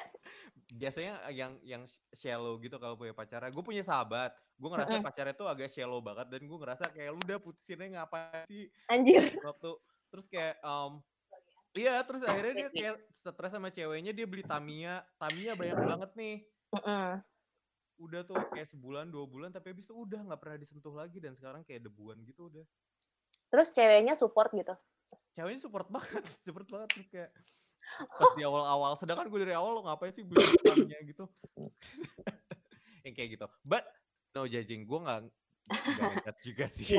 [0.72, 1.82] biasanya yang yang
[2.16, 3.52] shallow gitu kalau punya pacara.
[3.52, 5.04] Gue punya sahabat, gue ngerasa Mm-mm.
[5.04, 9.36] pacarnya tuh agak shallow banget dan gue ngerasa kayak lu udah putusinnya ngapain sih anjir
[9.42, 9.70] waktu
[10.12, 11.00] terus kayak um,
[11.76, 16.36] iya terus akhirnya dia kayak stres sama ceweknya dia beli Tamiya, Tamiya banyak banget nih.
[16.72, 17.08] Mm-mm.
[18.00, 21.36] Udah tuh kayak sebulan dua bulan tapi habis itu udah nggak pernah disentuh lagi dan
[21.36, 22.64] sekarang kayak debuan gitu udah.
[23.52, 24.72] terus ceweknya support gitu
[25.32, 27.30] Ceweknya support banget, support banget tuh kayak
[28.08, 28.96] pas di awal-awal.
[28.96, 30.44] Sedangkan gue dari awal lo ngapain sih beli
[31.04, 31.24] gitu?
[33.04, 33.46] yang kayak gitu.
[33.62, 33.84] But
[34.32, 35.20] no judging, gue nggak
[36.22, 36.90] Nggak juga sih.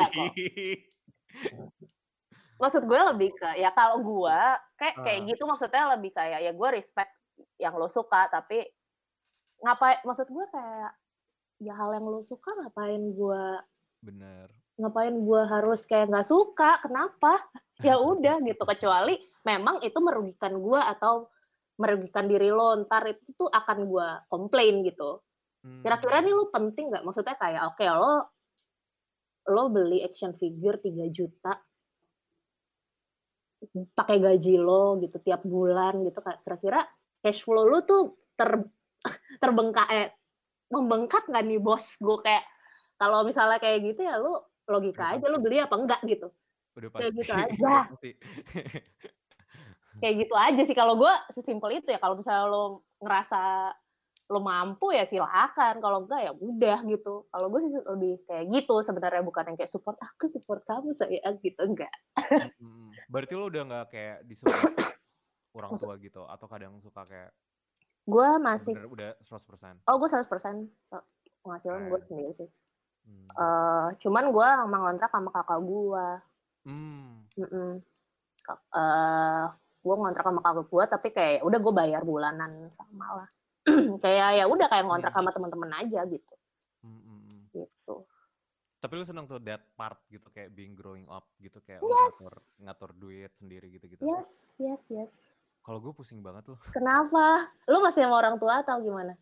[2.61, 4.39] Maksud gue lebih ke ya kalau gue
[4.79, 5.27] kayak kayak Ah.
[5.27, 7.11] gitu maksudnya lebih kayak ya gue respect
[7.59, 8.63] yang lo suka tapi
[9.59, 10.91] ngapain maksud gue kayak
[11.59, 13.43] ya hal yang lo suka ngapain gue
[13.99, 14.47] Bener.
[14.77, 17.37] Ngapain gue harus kayak nggak suka kenapa?
[17.83, 21.27] Ya udah gitu kecuali memang itu merugikan gue atau
[21.77, 25.19] merugikan diri lo ntar itu tuh akan gue komplain gitu.
[25.83, 26.25] Kira-kira Hmm.
[26.27, 27.03] nih lo penting nggak?
[27.03, 28.13] Maksudnya kayak oke lo
[29.43, 31.51] lo beli action figure 3 juta
[33.95, 36.83] pakai gaji lo gitu tiap bulan gitu kira-kira
[37.23, 38.59] cash flow lo tuh ter
[39.41, 40.07] terbengkak eh
[40.71, 41.99] membengkak nggak nih bos?
[41.99, 42.43] Gue kayak
[42.97, 45.45] kalau misalnya kayak gitu ya lo logika aja lo pasti.
[45.45, 46.27] beli apa enggak gitu.
[46.73, 47.19] Udah kayak pasti.
[47.19, 48.09] gitu Udah aja
[50.01, 50.75] kayak gitu aja sih.
[50.75, 52.63] Kalau gue sesimpel itu ya kalau misalnya lo
[52.97, 53.41] ngerasa
[54.31, 55.77] lo mampu ya silakan.
[55.77, 57.27] Kalau enggak ya udah gitu.
[57.27, 61.21] Kalau gue sih lebih kayak gitu sebenarnya bukan yang kayak support aku support kamu saya
[61.39, 61.61] gitu.
[61.61, 61.93] Enggak.
[63.07, 64.73] Berarti lo udah nggak kayak disupport
[65.57, 66.21] orang Maksud- tua gitu?
[66.25, 67.31] Atau kadang suka kayak
[68.03, 69.87] gue masih bener udah 100%.
[69.87, 70.27] oh gue 100%
[71.39, 72.51] penghasilan gue sendiri sih
[73.03, 73.27] Hmm.
[73.29, 76.07] Eh, cuman gue emang ngontrak sama kakak gue
[76.63, 77.27] Hmm.
[77.35, 77.83] Mm-mm.
[78.39, 79.45] Ka- eh
[79.79, 83.29] gue ngontrak sama kakak gue tapi kayak udah gue bayar bulanan sama lah
[84.03, 85.19] kayak ya udah kayak ngontrak Hmm.
[85.19, 86.35] sama temen-temen aja gitu
[86.79, 87.43] Hmm, hmm, hmm.
[87.53, 87.95] gitu
[88.77, 92.15] Tapi lu seneng tuh that part gitu kayak being growing up gitu kayak Yes.
[92.15, 94.03] ngatur ngatur duit sendiri gitu-gitu.
[94.03, 95.13] yes yes yes
[95.63, 96.59] Kalau gue pusing banget tuh.
[96.69, 97.47] Kenapa?
[97.65, 99.15] Lu masih sama orang tua atau gimana?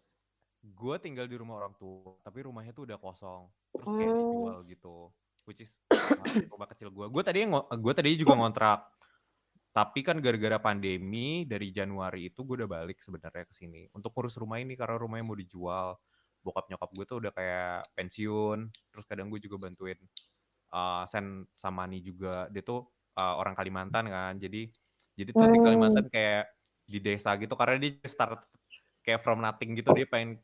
[0.62, 3.50] Gue tinggal di rumah orang tua, tapi rumahnya tuh udah kosong.
[3.74, 4.21] Terus kayak Hmm.
[4.21, 4.95] dijual gitu.
[5.50, 5.82] Which is
[6.54, 7.06] rumah kecil gue.
[7.10, 8.80] Gue tadi gue tadi juga ngontrak.
[9.71, 14.36] Tapi kan gara-gara pandemi dari Januari itu gue udah balik sebenarnya ke sini untuk ngurus
[14.38, 15.97] rumah ini karena rumahnya mau dijual.
[16.45, 18.69] Bokap nyokap gue tuh udah kayak pensiun.
[18.93, 19.97] Terus kadang gue juga bantuin
[20.76, 22.52] uh, Sen sama Ni juga.
[22.54, 22.86] Dia tuh
[23.17, 24.38] uh, orang Kalimantan kan.
[24.38, 24.69] Jadi
[25.17, 25.65] jadi tuh di Hmm.
[25.65, 26.45] Kalimantan kayak
[26.86, 28.43] di desa gitu karena dia start
[29.02, 30.38] kayak from nothing gitu dia pengen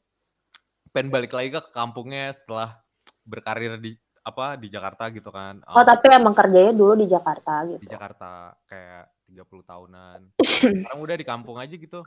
[0.91, 2.79] pengen balik lagi ke kampungnya setelah
[3.27, 3.95] berkarir di
[4.27, 5.63] apa di Jakarta gitu kan.
[5.71, 7.79] Oh, Um, tapi emang kerjanya dulu di Jakarta gitu.
[7.79, 10.19] di Jakarta kayak 30 tahunan.
[10.83, 12.03] Sekarang udah di kampung aja gitu.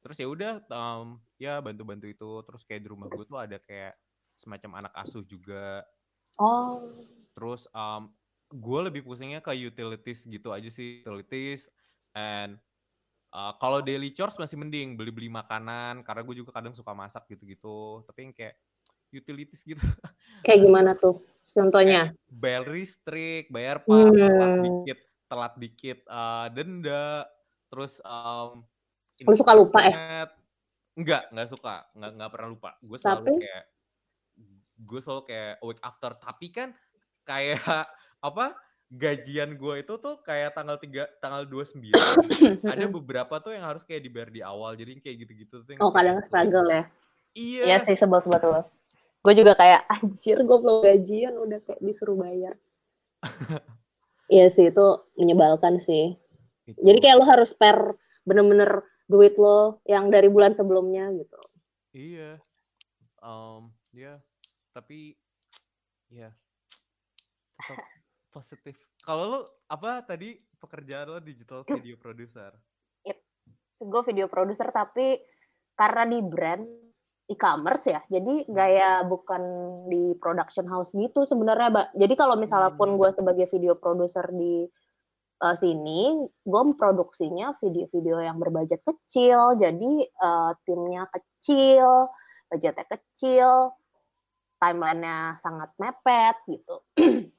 [0.00, 2.30] Terus ya udah um, ya bantu-bantu itu.
[2.48, 3.92] Terus kayak di rumah gue tuh ada kayak
[4.32, 5.84] semacam anak asuh juga.
[6.40, 6.80] Oh.
[7.36, 8.08] Terus um,
[8.48, 11.68] gue lebih pusingnya ke utilities gitu aja sih, utilities
[12.16, 12.56] and
[13.32, 18.02] uh, kalau daily chores masih mending beli-beli makanan karena gue juga kadang suka masak gitu-gitu.
[18.08, 18.56] Tapi yang kayak
[19.08, 19.80] utilities gitu
[20.46, 21.24] Kayak gimana tuh?
[21.56, 22.12] Contohnya?
[22.28, 24.62] bayar listrik, bayar telat Hmm.
[24.62, 27.24] dikit, telat dikit eh, denda,
[27.72, 28.62] terus um,
[29.26, 29.90] Lu suka lupa ya?
[29.90, 30.30] internet.
[30.98, 32.70] Enggak, enggak suka, enggak enggak pernah lupa.
[32.84, 33.40] Gue selalu Tapi?
[33.42, 33.64] kayak
[34.78, 36.68] gue selalu kayak week after, tapi kan
[37.26, 37.58] kayak
[38.28, 38.54] apa?
[38.88, 41.92] Gajian gue itu tuh kayak tanggal 3 tanggal 29.
[42.72, 44.72] Ada beberapa tuh yang harus kayak dibayar di awal.
[44.72, 46.88] Jadi kayak gitu-gitu tuh yang Oh, kadang struggle ya.
[47.36, 47.62] Iya.
[47.68, 48.64] Iya sih, sebel sebel sebel.
[49.20, 52.56] Gue juga kayak anjir gue belum gajian udah kayak disuruh bayar.
[54.28, 56.12] Iya sih itu menyebalkan sih.
[56.68, 56.76] Itu.
[56.84, 57.96] Jadi kayak lo harus spare
[58.28, 61.40] bener-bener duit lo yang dari bulan sebelumnya gitu.
[61.96, 62.36] Iya.
[63.24, 64.20] Um, ya,
[64.76, 65.16] tapi
[66.12, 66.28] ya
[67.56, 67.80] tetap
[68.28, 68.76] positif.
[69.02, 72.52] Kalau lu apa tadi pekerjaan lo digital video producer?
[73.78, 75.22] Gue video produser tapi
[75.78, 76.66] karena di brand
[77.30, 79.42] e-commerce ya, jadi gaya bukan
[79.86, 81.88] di production house gitu sebenarnya, Mbak.
[81.94, 82.98] Jadi kalau misalnya pun Hmm.
[82.98, 84.66] gue sebagai video produser di
[85.38, 92.10] eh, sini, gue produksinya video-video yang berbudget kecil, jadi eh, timnya kecil,
[92.50, 93.70] budgetnya kecil,
[94.58, 96.76] timelinenya sangat mepet gitu.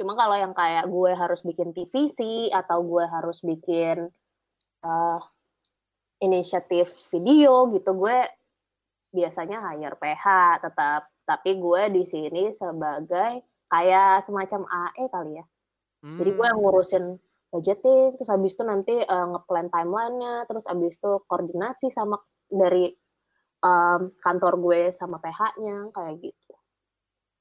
[0.00, 4.08] Cuma kalau yang kayak gue harus bikin TVC atau gue harus bikin
[4.80, 5.20] eh,
[6.24, 8.16] inisiatif video gitu, gue
[9.12, 10.24] biasanya hire PH
[10.64, 11.04] tetap.
[11.28, 15.44] Tapi gue di sini sebagai kayak semacam AE kali ya.
[16.16, 16.64] Jadi gue yang Hmm.
[16.64, 17.04] ngurusin
[17.52, 22.16] budgeting, terus habis itu nanti eh, ngeplan timelinenya, terus habis itu koordinasi sama
[22.48, 22.88] dari
[23.60, 26.52] em, kantor gue sama PH-nya kayak gitu.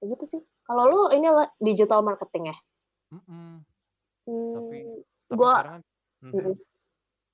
[0.03, 0.41] Kayak gitu sih.
[0.69, 1.49] Kalau lu ini apa?
[1.57, 2.57] digital marketing ya?
[3.09, 3.65] Mm-mm.
[4.29, 4.77] Hmm, Tapi
[5.25, 5.81] tapi gua sekarang
[6.29, 6.53] mm-mm.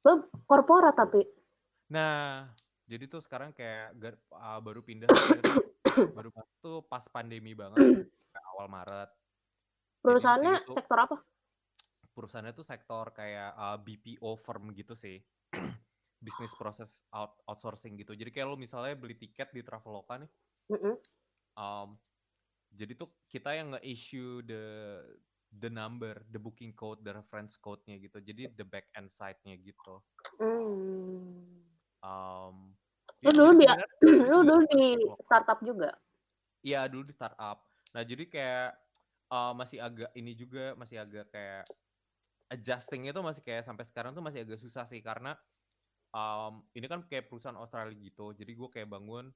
[0.08, 0.14] Lu
[0.48, 1.28] korporat tapi
[1.92, 2.48] Nah,
[2.88, 3.94] jadi tuh sekarang kayak
[4.32, 5.12] uh, baru pindah
[6.16, 6.32] baru
[6.64, 9.10] tuh pas pandemi banget kayak awal Maret.
[10.00, 11.18] Perusahaannya tuh sektor apa?
[12.16, 15.20] perusahaannya tuh sektor kayak uh, BPO firm gitu sih.
[16.26, 18.16] Business process out- outsourcing gitu.
[18.16, 20.32] Jadi kayak lo misalnya beli tiket di Traveloka nih,
[20.72, 20.96] Mm-mm.
[21.60, 21.92] um,
[22.76, 24.64] jadi tuh kita yang nge-issue the
[25.56, 28.20] the number, the booking code, the reference code-nya gitu.
[28.20, 30.04] Jadi the back end side-nya gitu.
[30.38, 31.64] Hmm.
[32.04, 32.76] Um,
[33.24, 33.66] Lu ya, dulu di
[34.30, 34.84] lu dulu di
[35.24, 35.96] startup juga.
[36.62, 37.66] Iya dulu di startup.
[37.96, 38.70] Nah jadi kayak
[39.34, 41.66] uh, masih agak ini juga masih agak kayak
[42.54, 45.34] adjusting itu masih kayak sampai sekarang tuh masih agak susah sih karena
[46.14, 48.36] um, ini kan kayak perusahaan Australia gitu.
[48.38, 49.34] Jadi gue kayak bangun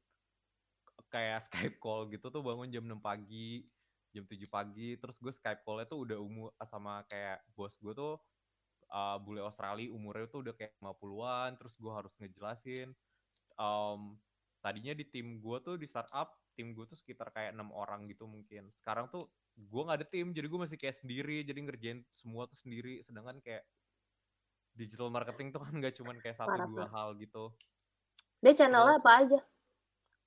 [1.07, 3.63] kayak Skype call gitu tuh bangun jam 6 pagi,
[4.11, 8.19] jam 7 pagi, terus gue Skype call-nya tuh udah umur sama kayak bos gue tuh
[8.91, 12.91] uh, bule Australia umurnya tuh udah kayak 50-an, terus gue harus ngejelasin
[13.59, 14.15] um,
[14.63, 18.27] tadinya di tim gue tuh di startup tim gue tuh sekitar kayak enam orang gitu
[18.27, 18.71] mungkin.
[18.75, 22.59] Sekarang tuh gue nggak ada tim jadi gue masih kayak sendiri jadi ngerjain semua tuh
[22.59, 22.99] sendiri.
[23.03, 23.63] Sedangkan kayak
[24.75, 27.51] digital marketing tuh kan nggak cuman kayak satu Parah, dua hal gitu.
[28.43, 29.39] Dia channelnya apa aja?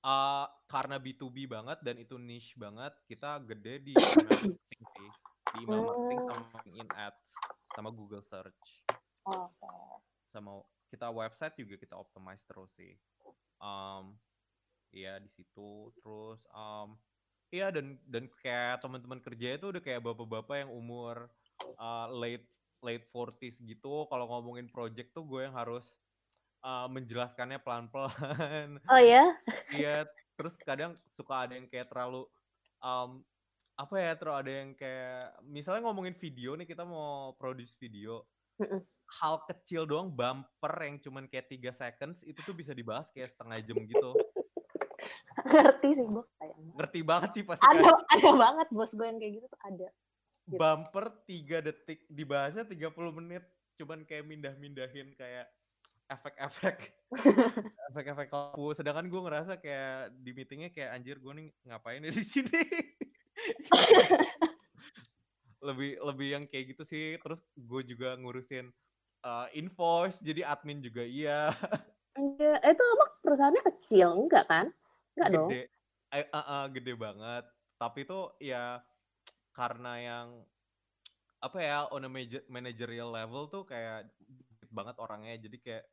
[0.03, 5.09] Uh, karena B2B banget dan itu niche banget kita gede di marketing sih.
[5.53, 6.29] Di email marketing Hmm.
[6.29, 7.29] sama in ads
[7.73, 8.85] sama Google search.
[9.23, 9.49] Oh,
[10.29, 10.61] sama
[10.91, 12.93] kita website juga kita optimize terus sih.
[13.57, 14.13] Um,
[14.91, 15.89] iya di situ.
[15.97, 16.99] Terus um,
[17.49, 21.31] iya dan dan kayak teman-teman kerja itu udah kayak bapak-bapak yang umur
[21.79, 22.45] uh, late
[22.83, 24.05] late 40s gitu.
[24.11, 25.95] Kalau ngomongin project tuh gue yang harus
[26.63, 28.79] uh, menjelaskannya pelan-pelan.
[28.89, 29.35] Oh ya?
[29.69, 30.07] Iya,
[30.39, 32.25] terus kadang suka ada yang kayak terlalu
[32.81, 33.21] um,
[33.77, 38.23] apa ya, terlalu ada yang kayak misalnya ngomongin video nih kita mau produce video
[39.21, 43.61] hal kecil doang bumper yang cuman kayak 3 seconds itu tuh bisa dibahas kayak setengah
[43.61, 44.11] jam gitu.
[45.53, 46.71] Ngerti sih gue kayaknya.
[46.77, 48.01] Ngerti banget sih pasti Ada kan.
[48.09, 49.87] ada banget bos gue yang kayak gitu tuh ada.
[50.49, 50.57] gitu.
[50.57, 55.49] Bumper 3 detik dibahasnya 30 menit cuman kayak mindah-mindahin kayak
[56.13, 56.77] efek-efek
[57.93, 62.25] efek-efek lampu sedangkan gue ngerasa kayak di meetingnya kayak anjir gue nih ngapain ya di
[62.25, 62.61] sini?
[65.63, 67.15] Lebih lebih yang kayak gitu sih.
[67.23, 68.67] Terus gue juga ngurusin
[69.23, 71.55] uh, invoice jadi admin juga iya.
[72.13, 74.65] Enggak, itu emang perusahaannya kecil enggak kan?
[75.15, 75.49] Enggak dong.
[75.49, 75.61] gede.
[76.13, 77.43] Eh, eh, eh, gede banget.
[77.79, 78.83] Tapi itu ya
[79.55, 80.27] karena yang
[81.43, 84.11] apa ya on a major- managerial level tuh kayak
[84.67, 85.39] banget orangnya.
[85.41, 85.83] Jadi kayak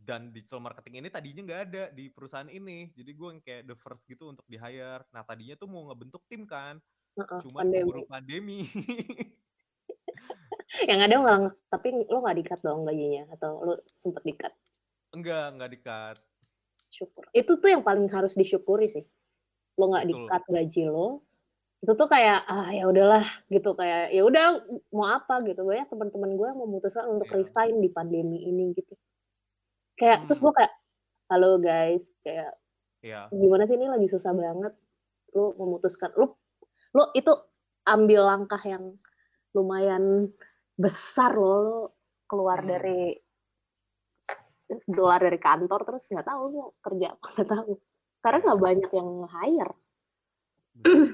[0.00, 3.76] dan digital marketing ini tadinya nggak ada di perusahaan ini jadi gue yang kayak the
[3.76, 6.80] first gitu untuk di hire nah tadinya tuh mau ngebentuk tim kan
[7.14, 8.00] Heeh, cuman pandemi.
[8.08, 8.58] pandemi
[10.86, 14.52] Yang ada malah tapi lo nggak dikat dong gajinya atau lo sempet dikat.
[15.10, 16.16] enggak enggak dikat
[16.90, 17.26] Syukur.
[17.30, 19.02] Itu tuh yang paling harus disyukuri sih.
[19.78, 21.22] Lo nggak dikat gaji lo.
[21.82, 25.62] Itu tuh kayak ah ya udahlah gitu kayak ya udah mau apa gitu.
[25.62, 27.42] Banyak teman-teman gue yang memutuskan untuk Iya.
[27.42, 28.94] resign di pandemi ini gitu.
[30.00, 30.48] Kayak terus Hmm.
[30.48, 30.72] gue kayak
[31.28, 32.08] halo guys.
[32.24, 32.56] Kayak
[33.04, 33.84] ya gimana sih ini?
[33.84, 34.72] Lagi susah banget.
[35.36, 36.08] Lu memutuskan.
[36.16, 36.32] Lu
[36.96, 37.28] lu itu
[37.84, 38.96] ambil langkah yang
[39.52, 40.32] lumayan
[40.80, 41.58] besar loh.
[41.60, 41.78] Lu
[42.24, 42.70] keluar Hmm.
[42.72, 43.12] dari
[44.88, 47.72] keluar dari kantor terus nggak tahu mau kerja apa nggak tahu.
[48.24, 49.74] Karena nggak banyak yang hire
[50.80, 51.04] betul.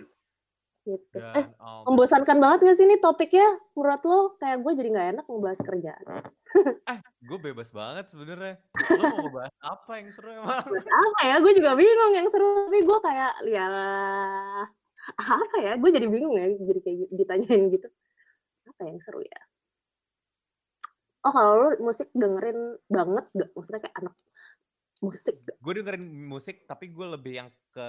[0.87, 1.17] gitu.
[1.19, 3.59] Eh dan um, membosankan banget gak sih ini topiknya?
[3.75, 6.05] Menurut lo kayak gue jadi nggak enak ngebahas kerjaan
[7.29, 8.55] gue bebas banget sebenarnya
[8.97, 10.47] lo mau ngebahas apa yang seru emang?
[10.47, 13.67] Bahas apa ya gue juga bingung yang seru tapi gue kayak ya
[15.17, 15.73] apa ya?
[15.79, 17.89] Gue jadi bingung ya jadi kayak ditanyain gitu.
[18.71, 19.41] Apa yang seru ya?
[21.27, 24.15] Oh kalau lu musik dengerin banget gak maksudnya kayak anak
[25.03, 25.57] musik gak?
[25.61, 27.89] gue dengerin musik tapi gue lebih yang ke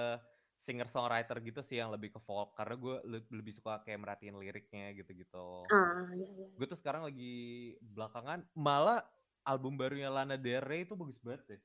[0.58, 4.34] singer songwriter gitu sih yang lebih ke folk karena gue le- lebih suka kayak merhatiin
[4.34, 5.62] liriknya gitu-gitu.
[5.70, 9.06] Ah ya ya gue tuh sekarang lagi belakangan malah
[9.46, 11.60] album barunya Lana Del Rey itu bagus banget deh.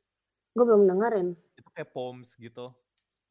[0.53, 1.34] Gue belum dengerin.
[1.58, 2.69] Itu kayak poems gitu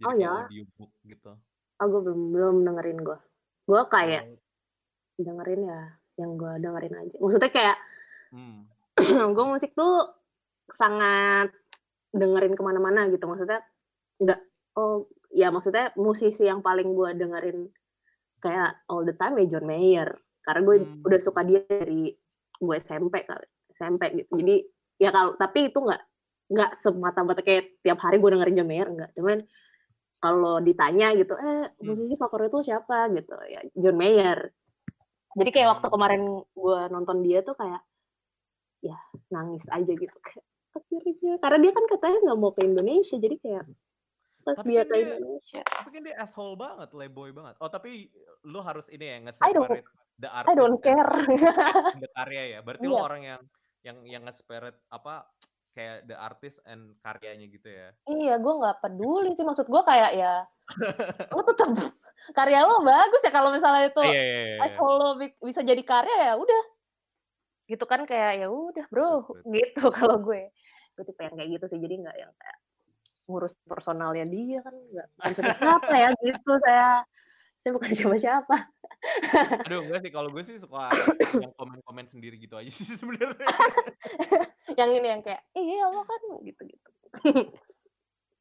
[0.02, 0.30] jadi Oh, ya?
[0.50, 1.32] audiobook gitu.
[1.78, 3.18] Oh gue belum belum dengerin gue.
[3.70, 4.38] Gue kayak Oh,
[5.22, 5.80] dengerin ya
[6.18, 7.16] yang gue dengerin aja.
[7.22, 7.76] Maksudnya kayak
[8.34, 8.66] hmm.
[9.38, 10.10] gue musik tuh
[10.74, 11.54] sangat
[12.10, 13.22] dengerin ke mana-mana gitu.
[13.30, 13.62] Maksudnya
[14.18, 14.40] nggak
[14.74, 17.58] oh ya maksudnya musisi yang paling gue dengerin
[18.38, 20.12] kayak all the time ya John Mayer.
[20.42, 21.06] Karena gue Hmm.
[21.06, 22.12] udah suka dia dari
[22.58, 24.38] gue SMP kali SMP gitu.
[24.38, 24.56] Jadi
[24.98, 26.02] ya kalau tapi itu nggak
[26.52, 29.38] nggak semata-mata kayak tiap hari gue dengerin John Mayer enggak cuman
[30.22, 31.82] kalau ditanya gitu eh Hmm.
[31.82, 33.10] musisi favorit tuh siapa?
[33.10, 33.34] gitu.
[33.50, 34.52] Ya John Mayer.
[35.34, 35.94] Jadi kayak waktu Hmm.
[35.96, 37.80] kemarin gue nonton dia tuh kayak
[38.82, 38.98] ya
[39.30, 40.16] nangis aja gitu.
[40.18, 43.16] Kayak akhirnya karena dia kan katanya nggak mau ke Indonesia.
[43.16, 43.64] Jadi kayak
[44.42, 47.66] pas Tapi dia kan ke dia- Indonesia tapi kan dia asshole banget playboy banget oh
[47.66, 48.10] tapi
[48.42, 49.86] lu harus ini ya nge-separate
[50.16, 51.10] the artist I don't care
[52.02, 53.02] the karya ya berarti lo Iya.
[53.02, 53.40] orang yang
[53.80, 55.26] yang yang nge-separate apa
[55.72, 57.96] kayak the artist and karyanya gitu ya.
[58.04, 59.40] Iya, gue nggak peduli sih.
[59.40, 60.44] Maksud gue kayak ya,
[61.32, 61.72] lo tetap
[62.36, 64.56] karya lo bagus ya kalau misalnya itu Iya iya iya.
[64.62, 66.62] as lo bi- bisa jadi karya ya udah.
[67.64, 69.48] Gitu kan kayak ya udah bro, Betul.
[69.48, 70.52] gitu kalau gue.
[70.92, 71.78] Gue tipe yang kayak gitu sih.
[71.80, 72.58] Jadi nggak yang kayak
[73.32, 75.08] ngurus personalnya dia kan nggak
[75.56, 77.00] siapa ya gitu saya
[77.64, 78.56] saya bukan siapa siapa
[79.66, 80.92] Aduh enggak sih kalau gue sih suka
[81.42, 83.34] yang komen-komen sendiri gitu aja sih sebenarnya.
[84.78, 86.88] yang ini yang kayak iya lo kan gitu gitu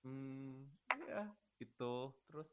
[0.01, 0.65] Hmm,
[1.05, 2.09] ya gitu.
[2.29, 2.49] Terus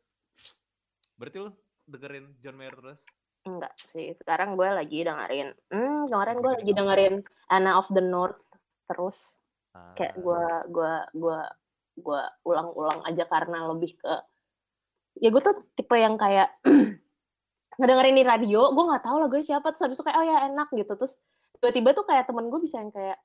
[1.16, 1.49] berarti lu
[1.84, 3.01] dengerin John Mayer terus?
[3.49, 7.14] enggak sih sekarang gue lagi dengerin hmm kemarin gue lagi dengerin
[7.49, 8.45] Anna of the North
[8.84, 9.16] terus
[9.97, 11.41] kayak Ah, gue gue gue
[12.01, 14.15] gue ulang-ulang aja karena lebih ke
[15.19, 16.55] ya gue tuh tipe yang kayak
[17.79, 20.37] ngedengerin di radio gue nggak tahu lah gue siapa terus habis itu kayak oh ya
[20.51, 20.93] enak gitu.
[20.99, 21.15] Terus
[21.59, 23.19] tiba-tiba tuh kayak temen gue bisa yang kayak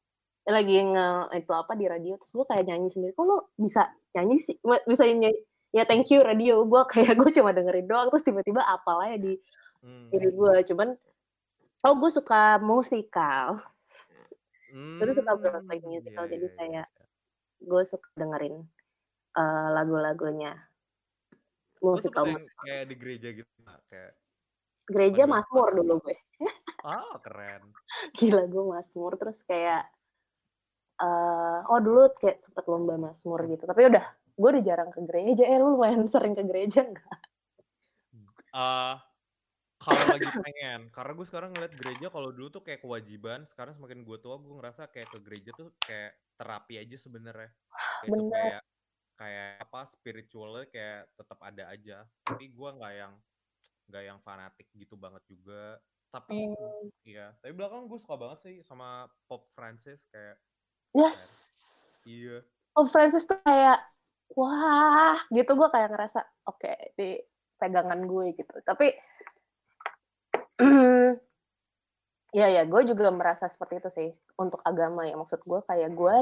[0.43, 1.07] lagi nge
[1.39, 3.11] itu apa di radio terus gue kayak nyanyi sendiri.
[3.17, 4.55] Kok lo bisa nyanyi sih?
[4.61, 5.41] Bisa nyanyi?
[5.73, 6.61] Ya thank you radio.
[6.69, 9.33] Gue kayak gue cuma dengerin doang terus tiba-tiba apalah ya di
[9.81, 10.89] hmm, diri gue cuman
[11.83, 13.57] oh gue suka musikal.
[14.73, 17.02] Terus suka hmm, Broadway musical jadi iya, iya, kayak iya.
[17.63, 18.59] Gue suka dengerin
[19.39, 20.53] eh, lagu-lagunya
[21.83, 23.79] musikal yang kayak di gereja gitu nggak?
[23.91, 24.13] kayak
[24.87, 25.23] gereja.
[25.27, 26.17] Mazmur dulu gue
[26.83, 27.63] ah keren.
[28.19, 29.87] gila gue Mazmur terus kayak
[31.03, 35.43] eh oh dulu kayak sempet lomba Mazmur gitu tapi udah gue udah jarang ke gereja
[35.43, 37.19] eh lu lumayan sering ke gereja enggak
[38.53, 38.97] Eh
[39.83, 44.07] kalau lagi pengen, karena gue sekarang ngeliat gereja kalau dulu tuh kayak kewajiban, sekarang semakin
[44.07, 47.51] gue tua gue ngerasa kayak ke gereja tuh kayak terapi aja sebenarnya.
[48.01, 48.59] Kayak supaya
[49.13, 51.97] kayak apa spiritualnya kayak tetap ada aja.
[52.25, 53.13] Tapi gue nggak yang
[53.91, 55.77] nggak yang fanatik gitu banget juga.
[56.13, 60.37] Tapi Hmm, iya, tapi belakang gue suka banget sih sama Pop Francis kayak
[60.93, 61.49] yes
[62.05, 62.39] iya.
[62.77, 63.81] oh Francis tuh kayak
[64.37, 67.17] wah gitu gue kayak ngerasa oke di
[67.57, 68.93] pegangan gue gitu tapi
[72.33, 74.09] ya ya gue juga merasa seperti itu sih
[74.41, 76.15] untuk agama ya maksud gue kayak gue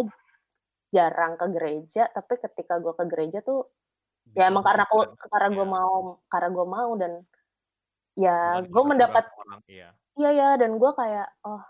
[0.92, 3.72] jarang ke gereja tapi ketika gue ke gereja tuh
[4.36, 5.16] ya emang karena kan.
[5.32, 5.74] karena gue Iya.
[5.74, 5.96] mau
[6.28, 7.14] karena gue mau dan
[8.20, 9.96] ya gue mendapat orang, iya.
[10.20, 11.64] iya ya dan gue kayak oh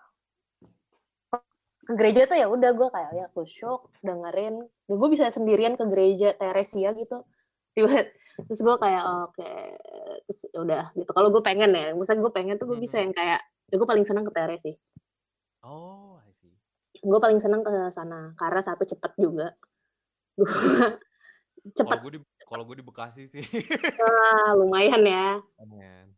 [1.81, 5.85] ke gereja tuh ya udah gue kayak ya kusyuk dengerin dan gue bisa sendirian ke
[5.89, 7.25] gereja Teresia gitu
[7.71, 7.87] tiba
[8.47, 9.53] terus gue kayak oke
[10.25, 13.11] terus ya udah gitu kalau gue pengen ya misalnya gue pengen tuh gue bisa yang
[13.11, 14.75] kayak ya gue paling seneng ke Teres sih
[15.61, 16.51] Oh, I see.
[16.97, 19.53] gue paling seneng ke sana karena satu cepet juga
[21.77, 23.39] cepet gue di kalau gue di Bekasi sih.
[24.03, 26.11] ah, lumayan ya Amen.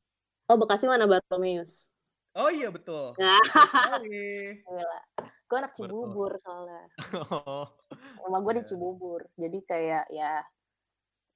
[0.45, 1.89] oh Bekasi mana Bartomeus
[2.33, 3.13] Oh iya betul.
[4.01, 4.99] Gila.
[5.21, 5.77] gue anak.
[5.77, 6.89] Cibubur soalnya
[7.45, 7.69] Oh,
[8.19, 8.69] rumah gue di Iya.
[8.71, 10.41] Cibubur jadi kayak ya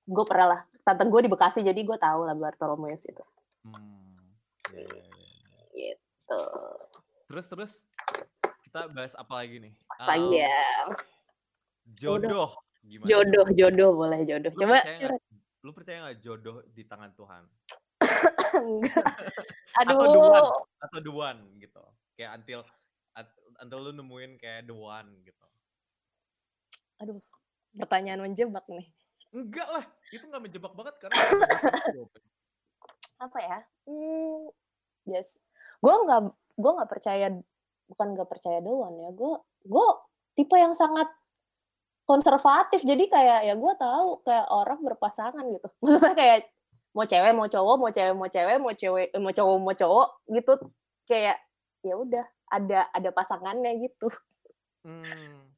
[0.08, 3.24] gue pernah lah tante gue di Bekasi jadi gue tahu lah Bartolomeus itu
[3.68, 4.16] hmm.
[4.68, 5.28] Iya, iya,
[5.76, 5.94] iya.
[6.28, 6.80] tuh
[7.28, 7.72] Terus terus
[8.64, 9.74] kita bahas apa lagi nih?
[10.00, 10.60] Um, ya
[11.92, 12.56] Jodoh.
[12.88, 13.04] Gimana?
[13.04, 15.24] jodoh jodoh boleh jodoh Lu coba percaya nggak-
[15.60, 17.44] Lu percaya nggak jodoh di tangan Tuhan?
[18.64, 19.04] enggak
[19.84, 20.48] Atau aduh the one?
[20.80, 21.84] Atau the one gitu?
[22.16, 22.64] Kayak until
[23.60, 25.46] until lu nemuin kayak the one gitu.
[26.98, 27.20] aduh
[27.76, 28.88] pertanyaan menjebak nih
[29.36, 31.16] Enggak lah, itu nggak menjebak banget karena
[33.18, 33.60] apa ya?
[33.90, 34.54] Hmm,
[35.10, 35.36] yes.
[35.82, 36.22] Gue nggak
[36.58, 37.28] gue nggak percaya
[37.90, 39.10] bukan nggak percaya doan ya.
[39.14, 39.88] Gue gue
[40.38, 41.10] tipe yang sangat
[42.06, 42.86] konservatif.
[42.86, 45.68] Jadi kayak ya gue tahu kayak orang berpasangan gitu.
[45.84, 46.40] Maksudnya kayak
[46.94, 50.08] mau cewek mau cowok mau cewek mau cewek mau cewek eh, mau cowok mau cowok
[50.30, 50.54] gitu.
[51.10, 51.38] Kayak
[51.82, 54.08] ya udah ada ada pasangannya gitu.
[54.86, 55.52] Hmm.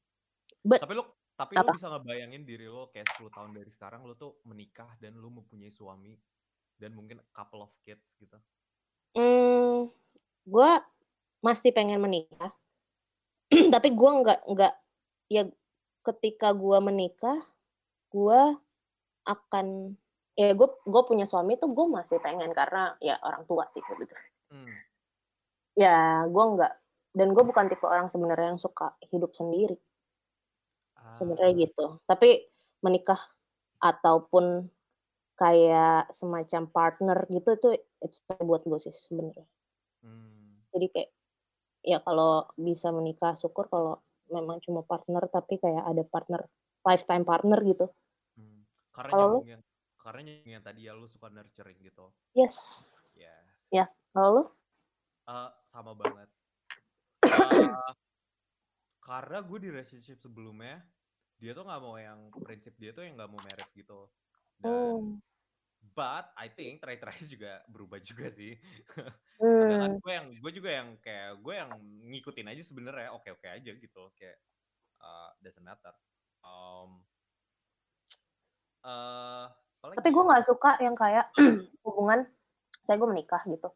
[0.63, 1.05] But- tapi lu
[1.39, 1.71] tapi apa?
[1.71, 5.31] lu bisa ngebayangin diri lo kayak 10 tahun dari sekarang lo tuh menikah dan lu
[5.31, 6.19] mempunyai suami
[6.75, 8.35] dan mungkin couple of kids gitu.
[9.15, 9.87] Hmm,
[10.43, 10.71] gue
[11.39, 12.51] masih pengen menikah,
[13.73, 14.73] tapi gue nggak nggak
[15.31, 15.47] ya
[16.03, 17.39] ketika gue menikah,
[18.11, 18.41] gue
[19.23, 19.95] akan
[20.35, 24.31] ya gue gue punya suami tuh gue masih pengen karena ya orang tua sih sebetulnya.
[24.51, 24.71] Hmm.
[25.79, 26.73] Ya gue nggak
[27.15, 29.79] dan gue bukan tipe orang sebenarnya yang suka hidup sendiri
[31.11, 31.99] sebenarnya gitu.
[32.03, 32.43] Tapi
[32.79, 33.19] menikah
[33.79, 34.67] ataupun
[35.33, 39.47] kayak semacam partner gitu tuh itu buat gue sih sebenarnya.
[40.03, 40.67] hmm.
[40.69, 41.09] jadi kayak
[41.79, 46.43] ya kalau bisa menikah syukur kalau memang cuma partner tapi kayak ada partner
[46.83, 47.87] lifetime partner gitu
[48.35, 48.67] Hmm.
[48.91, 49.31] Karena Kalau lu?
[49.39, 49.63] nyambung yang
[49.97, 52.11] karena yang tadi ya lu suka nurturing gitu.
[52.33, 52.55] yes
[53.13, 53.47] Yes.
[53.69, 53.87] Ya.
[54.11, 54.43] kalau lu
[55.25, 56.27] Eh, sama banget.
[57.29, 57.91] Eh,
[58.99, 60.83] karena gue di relationship sebelumnya
[61.39, 64.11] dia tuh nggak mau yang prinsip dia tuh yang nggak mau merit gitu
[64.59, 65.23] dan Hmm.
[65.95, 68.55] but I think terakhir-terakhir juga berubah juga sih
[69.39, 69.95] Hmm.
[70.03, 71.71] gue yang gue juga yang kayak gue yang
[72.11, 74.35] ngikutin aja sebenarnya oke oke aja gitu kayak
[74.99, 75.95] uh, doesn't matter
[76.43, 76.99] um,
[78.83, 79.47] uh,
[79.79, 81.31] Tapi gue nggak suka yang kayak
[81.87, 82.27] hubungan
[82.83, 83.69] saya gue menikah gitu.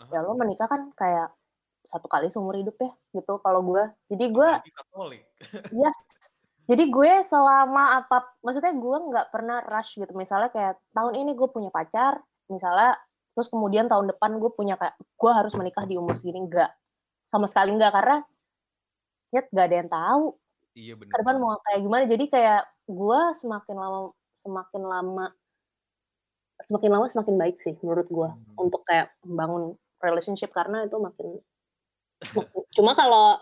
[0.00, 0.08] Aha.
[0.08, 1.36] Ya lo menikah kan kayak
[1.84, 3.82] satu kali seumur hidup ya gitu kalau gue.
[4.12, 4.48] Jadi gue
[5.84, 5.96] yes.
[6.70, 10.12] Jadi gue selama apa maksudnya gue nggak pernah rush gitu.
[10.14, 12.94] Misalnya kayak tahun ini gue punya pacar, misalnya
[13.34, 16.70] terus kemudian tahun depan gue punya kayak gue harus menikah di umur segini enggak.
[17.26, 18.16] Sama sekali enggak karena
[19.30, 20.24] ya gak ada yang tahu
[20.74, 22.04] iya bener ke depan mau kayak gimana.
[22.06, 23.98] Jadi kayak gue semakin lama
[24.38, 25.26] semakin lama
[26.60, 28.54] semakin lama semakin baik sih menurut gue Hmm.
[28.60, 29.74] untuk kayak membangun
[30.04, 31.40] relationship karena itu makin
[32.76, 33.40] cuma kalau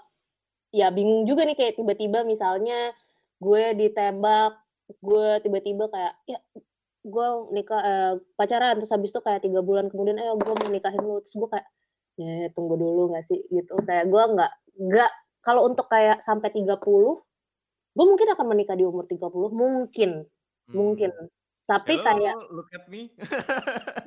[0.71, 2.93] ya bingung juga nih kayak tiba-tiba misalnya
[3.43, 4.59] gue ditembak
[5.01, 6.39] gue tiba-tiba kayak ya
[7.09, 8.81] gue nikah eh, pacaran.
[8.81, 11.21] Terus habis itu kayak tiga bulan kemudian eh gue mau nikahin lu.
[11.25, 11.67] Terus gue kayak
[12.19, 13.41] ya tunggu dulu nggak sih?
[13.49, 13.73] Gitu.
[13.85, 15.11] Kayak gue nggak nggak
[15.43, 16.79] kalau untuk kayak sampai 30
[17.99, 20.11] gue mungkin akan menikah di umur 30 mungkin
[20.71, 21.29] mungkin Hmm.
[21.65, 23.13] tapi Hello, kayak look at me.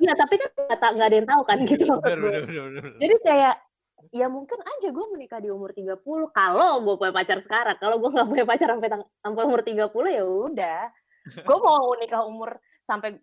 [0.02, 0.50] Iya, tapi kan
[0.94, 2.98] nggak ada yang tahu kan gitu maksud bener, bener, bener, bener.
[2.98, 3.54] Jadi kayak
[4.10, 6.02] ya mungkin aja gue menikah di umur 30
[6.34, 7.76] kalau gue punya pacar sekarang.
[7.78, 8.90] Kalau gue nggak punya pacar sampai
[9.22, 10.82] sampai umur 30 ya udah.
[11.46, 13.22] Gue mau nikah umur sampai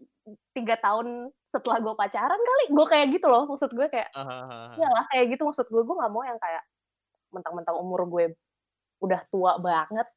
[0.55, 2.65] tiga tahun setelah gue pacaran kali.
[2.71, 3.43] Gue kayak gitu loh.
[3.49, 4.09] Maksud gue kayak
[4.79, 5.81] ya lah kayak gitu maksud gue.
[5.83, 6.63] Gue nggak mau yang kayak
[7.35, 8.25] mentang-mentang umur gue
[9.03, 10.07] udah tua banget.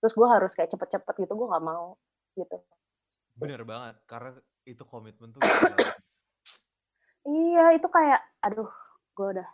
[0.00, 1.32] Terus gue harus kayak cepet-cepet gitu.
[1.36, 2.00] Gue nggak mau
[2.38, 2.56] gitu.
[3.36, 4.32] bener banget karena
[4.64, 5.44] itu komitmen tuh.
[7.26, 8.72] Iya itu kayak aduh
[9.12, 9.48] gue udah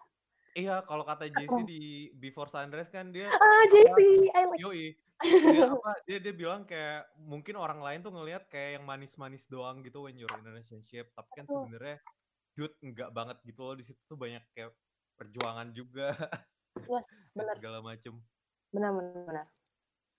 [0.52, 1.82] iya kalau kata JC di
[2.16, 4.92] Before Sunrise kan dia ah JC I like yoi
[5.22, 9.80] dia apa dia dia bilang kayak mungkin orang lain tuh ngelihat kayak yang manis-manis doang
[9.86, 11.96] gitu when you're in a relationship tapi kan sebenarnya
[12.52, 14.74] dude enggak banget gitu loh di situ tuh banyak kayak
[15.16, 16.12] perjuangan juga
[16.92, 18.18] yes benar segala macem
[18.72, 19.46] benar benar benar.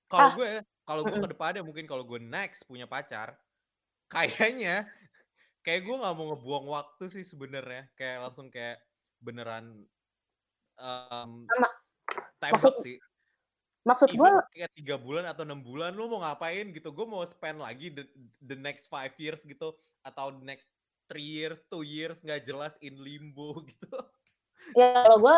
[0.07, 0.33] kalau Ah.
[0.37, 0.49] gue
[0.83, 3.35] kalau gue ke depannya mungkin kalau gue next punya pacar
[4.07, 4.87] kayaknya
[5.65, 8.79] kayak gue nggak mau ngebuang waktu sih sebenarnya kayak langsung kayak
[9.23, 9.83] beneran
[10.83, 11.69] um, Sama.
[12.43, 12.99] Maksud- sih.
[13.83, 16.71] maksud gue kayak tiga bulan atau enam bulan lu mau ngapain?
[16.71, 16.91] gitu.
[16.91, 18.03] Gue mau spend lagi the,
[18.39, 20.67] the next five years gitu atau the next
[21.11, 23.97] three years two years nggak jelas in limbo gitu.
[24.75, 25.35] Ya kalau gue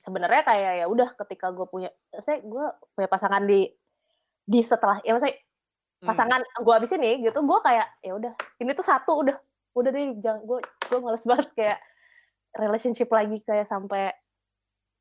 [0.00, 1.92] sebenarnya kayak ya udah ketika gue punya
[2.24, 3.68] saya gue punya pasangan di
[4.42, 5.36] di setelah ya maksudnya
[6.02, 9.38] Hmm, pasangan gue abis ini gitu gue kayak ya udah ini tuh satu udah
[9.78, 11.78] udah deh jangan gue gue males banget kayak
[12.58, 14.10] relationship lagi kayak sampai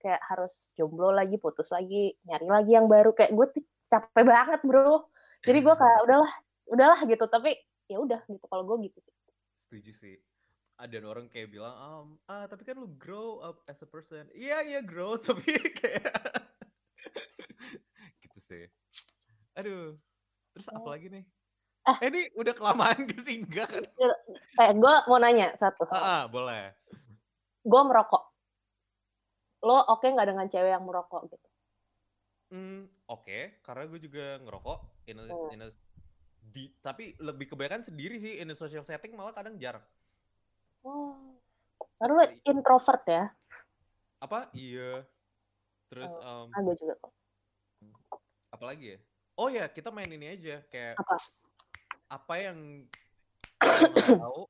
[0.02, 3.14] kayak harus jomblo lagi putus lagi nyari lagi yang baru.
[3.14, 5.08] Kayak gue tuh capek banget bro.
[5.42, 6.32] Jadi gue kayak udahlah
[6.68, 7.26] udahlah gitu.
[7.26, 7.54] Tapi
[7.86, 9.14] ya udah gitu kalau gue gitu sih.
[9.56, 10.16] Setuju sih.
[10.76, 14.26] Ada orang kayak bilang um, ah tapi kan lu grow up as a person.
[14.34, 16.10] Iya iya grow tapi kayak
[18.26, 18.66] gitu sih.
[19.54, 19.96] Aduh
[20.52, 20.92] terus apa Oh.
[20.92, 21.24] lagi nih?
[21.82, 21.98] Ah.
[21.98, 23.42] eh ini udah kelamaan gak sih?
[23.42, 23.86] Enggak kan?
[24.54, 25.86] Kayak gue mau nanya satu.
[25.90, 26.74] Ah, ah, boleh.
[27.62, 28.31] Gue merokok
[29.62, 31.48] lo oke nggak dengan cewek yang merokok gitu
[32.52, 35.50] Hmm, oke, karena gue juga ngerokok in a, Hmm.
[35.56, 35.78] in a-
[36.44, 39.80] di, tapi lebih kebanyakan sendiri sih in a social setting malah kadang jarang.
[40.84, 41.40] oh
[41.96, 43.24] baru lo introvert ya
[44.20, 44.52] Apa?
[44.52, 45.08] Iya.
[45.88, 46.46] Terus Oh.
[46.46, 47.12] um, ah gue juga kok
[48.52, 49.00] apa lagi ya?
[49.34, 51.16] Oh ya, kita main ini aja kayak apa
[52.12, 52.84] apa yang
[54.20, 54.44] tahu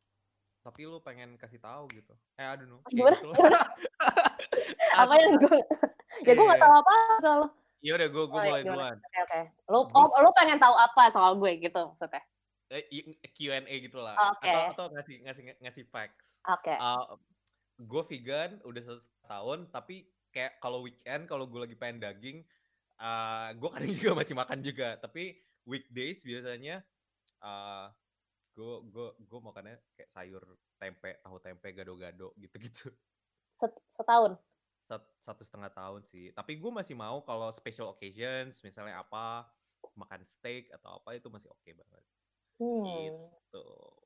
[0.62, 2.14] tapi lu pengen kasih tahu gitu.
[2.36, 2.78] Eh, aduh no.
[2.88, 3.18] Gimana?
[3.18, 3.30] Gitu.
[5.02, 5.58] apa yang gue
[6.28, 6.64] ya gue nggak Iya.
[6.64, 7.48] tahu apa soal lo
[7.82, 8.96] Ya udah gue gue Oh, iya, mulai duluan.
[8.96, 12.22] oke oke lo Gua- oh, lo pengen tahu apa soal gue gitu maksudnya
[12.70, 12.88] Eh,
[13.28, 14.16] Q&A gitu lah.
[14.32, 14.48] Oke.
[14.48, 16.40] Atau atau ngasih ngasih ngasih facts.
[16.42, 16.72] oke
[17.82, 22.38] gue vegan udah satu tahun tapi kayak kalau weekend kalau gue lagi pengen daging
[23.54, 25.36] gue kadang juga masih makan juga tapi
[25.66, 26.86] weekdays biasanya
[28.62, 30.44] gue gue gue makannya kayak sayur
[30.78, 32.94] tempe tahu tempe gado-gado gitu-gitu.
[33.50, 34.38] Set- setahun?
[34.78, 36.30] Sat- satu setengah tahun sih.
[36.38, 39.50] Tapi gue masih mau kalau special occasions misalnya apa
[39.98, 42.04] makan steak atau apa itu masih oke banget.
[42.62, 43.18] Hmm.
[43.50, 43.98] Tuh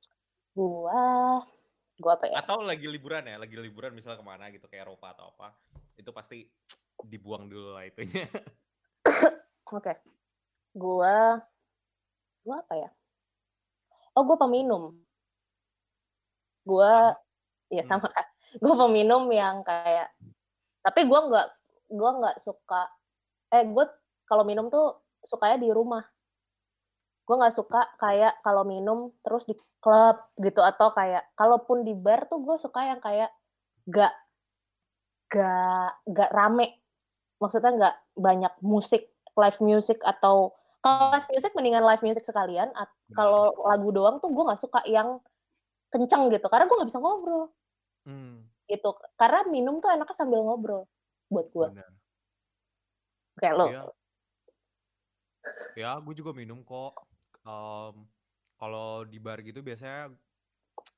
[0.56, 1.44] gua
[2.00, 2.40] gua apa ya?
[2.40, 5.52] Atau lagi liburan ya lagi liburan misalnya ke mana gitu kayak Eropa atau apa
[6.00, 6.48] itu pasti
[7.04, 8.24] dibuang dulu lah itunya.
[9.76, 9.92] Oke.
[10.72, 11.44] Gua
[12.40, 12.90] gua apa ya
[14.16, 14.96] oh gua peminum.
[16.66, 17.14] Gua
[17.70, 17.90] ya Hmm.
[18.00, 18.26] sama kan.
[18.62, 20.10] Gua peminum yang kayak
[20.80, 21.48] tapi gua nggak
[21.92, 22.88] gua nggak suka
[23.54, 23.84] eh gue
[24.26, 26.02] kalau minum tuh sukanya di rumah.
[27.26, 32.26] Gue nggak suka kayak kalau minum terus di klub gitu atau kayak kalaupun di bar
[32.26, 33.30] tuh gue suka yang kayak
[33.86, 34.14] gak
[35.30, 36.82] gak gak rame.
[37.38, 40.55] Maksudnya nggak banyak musik live music atau
[40.86, 42.70] kalau live music mendingan live music sekalian
[43.10, 45.18] kalau lagu doang tuh gue nggak suka yang
[45.90, 47.50] kenceng gitu karena gue nggak bisa ngobrol
[48.06, 50.86] Hmm, gitu karena minum tuh enaknya sambil ngobrol
[51.26, 51.82] buat gue
[53.42, 53.82] kayak lo Iya.
[55.78, 57.06] Ya, gue juga minum kok.
[57.46, 57.94] Em,
[58.58, 60.10] kalau di bar gitu biasanya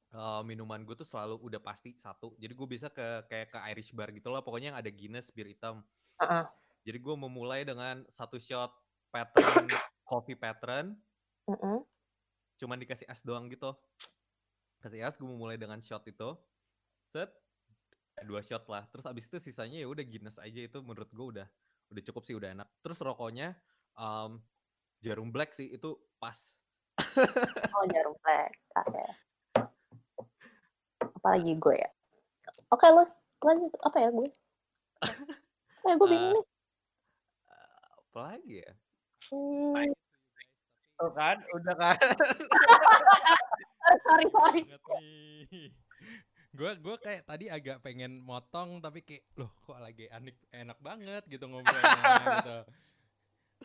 [0.08, 2.32] eh, minuman gue tuh selalu udah pasti satu.
[2.40, 4.40] Jadi gue bisa ke kayak ke Irish bar gitu loh.
[4.40, 5.84] Pokoknya yang ada Guinness bir hitam.
[6.16, 6.44] Heeh.
[6.88, 8.72] Jadi gue memulai dengan satu shot
[9.08, 9.66] pattern
[10.08, 10.96] coffee pattern.
[11.48, 11.84] Mm-mm.
[12.60, 13.72] Cuman dikasih es doang gitu.
[14.78, 16.36] Kasih es, gue memulai dengan shot itu.
[17.08, 17.32] Set,
[18.20, 18.84] eh, dua shot lah.
[18.92, 21.46] Terus abis itu sisanya ya udah Guinness aja itu menurut gue udah
[21.88, 22.68] udah cukup sih udah enak.
[22.84, 23.56] Terus rokoknya
[23.96, 24.38] em,
[25.00, 26.36] jarum black sih itu pas.
[27.78, 29.04] oh jarum black oke
[31.18, 31.90] apalagi gue ya
[32.70, 33.04] oke lo
[33.42, 34.28] lanjut apa ya gue
[35.86, 36.46] ya gue bingung Eh, nih
[38.08, 38.72] apa lagi ya?
[39.28, 39.92] Hmm,
[40.98, 41.98] Tuh kan, udah kan.
[44.04, 44.62] sorry sorry.
[46.56, 51.22] Gue gue kayak tadi agak pengen motong tapi kayak loh kok lagi enak enak banget
[51.28, 52.58] gitu ngobrolnya gitu.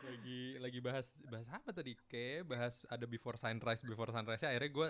[0.03, 1.95] Lagi lagi bahas bahas apa tadi?
[2.11, 4.89] Kayak bahas ada before sunrise before sunrise akhirnya gue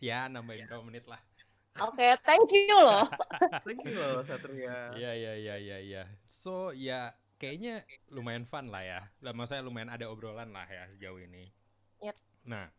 [0.00, 1.20] ya nambahin berapa menit lah.
[1.82, 3.02] oke thank you loh
[3.66, 4.94] Thank you loh Satria.
[4.94, 6.02] Iya iya iya iya iya.
[6.30, 7.10] So ya
[7.44, 9.00] kayaknya lumayan fun lah ya.
[9.20, 11.52] Lah maksudnya lumayan ada obrolan lah ya sejauh ini.
[12.00, 12.16] Yep.
[12.48, 12.72] Nah,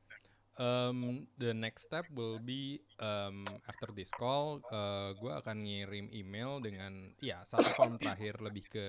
[0.57, 6.57] um, the next step will be um, after this call, uh, gue akan ngirim email
[6.59, 8.85] dengan ya satu form terakhir lebih ke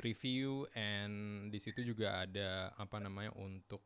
[0.00, 3.84] review and di situ juga ada apa namanya untuk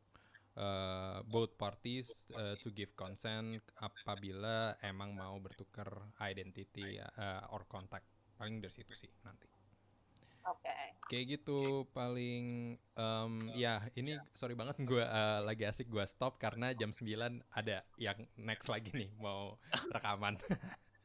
[0.55, 5.91] uh, both parties uh, to give consent apabila emang mau bertukar
[6.23, 8.07] identity uh, or contact
[8.39, 9.54] paling dari situ sih nanti
[10.49, 10.75] oke.
[11.05, 16.73] Kayak gitu paling em, ya ini sorry banget gue uh, lagi asik gue stop karena
[16.73, 17.05] jam 9
[17.53, 19.57] ada yang next lagi nih mau
[19.95, 20.37] rekaman.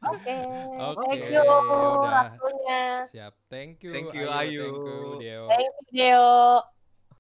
[0.01, 0.37] Oke.
[0.81, 1.37] Oke, thank you.
[1.45, 2.33] yaudah.
[2.33, 2.83] waktunya.
[3.13, 3.35] Siap.
[3.53, 3.93] Thank you.
[3.93, 4.65] Thank you, thank Ayu.
[4.65, 5.45] you Deo.
[5.53, 6.80] Thank you Deo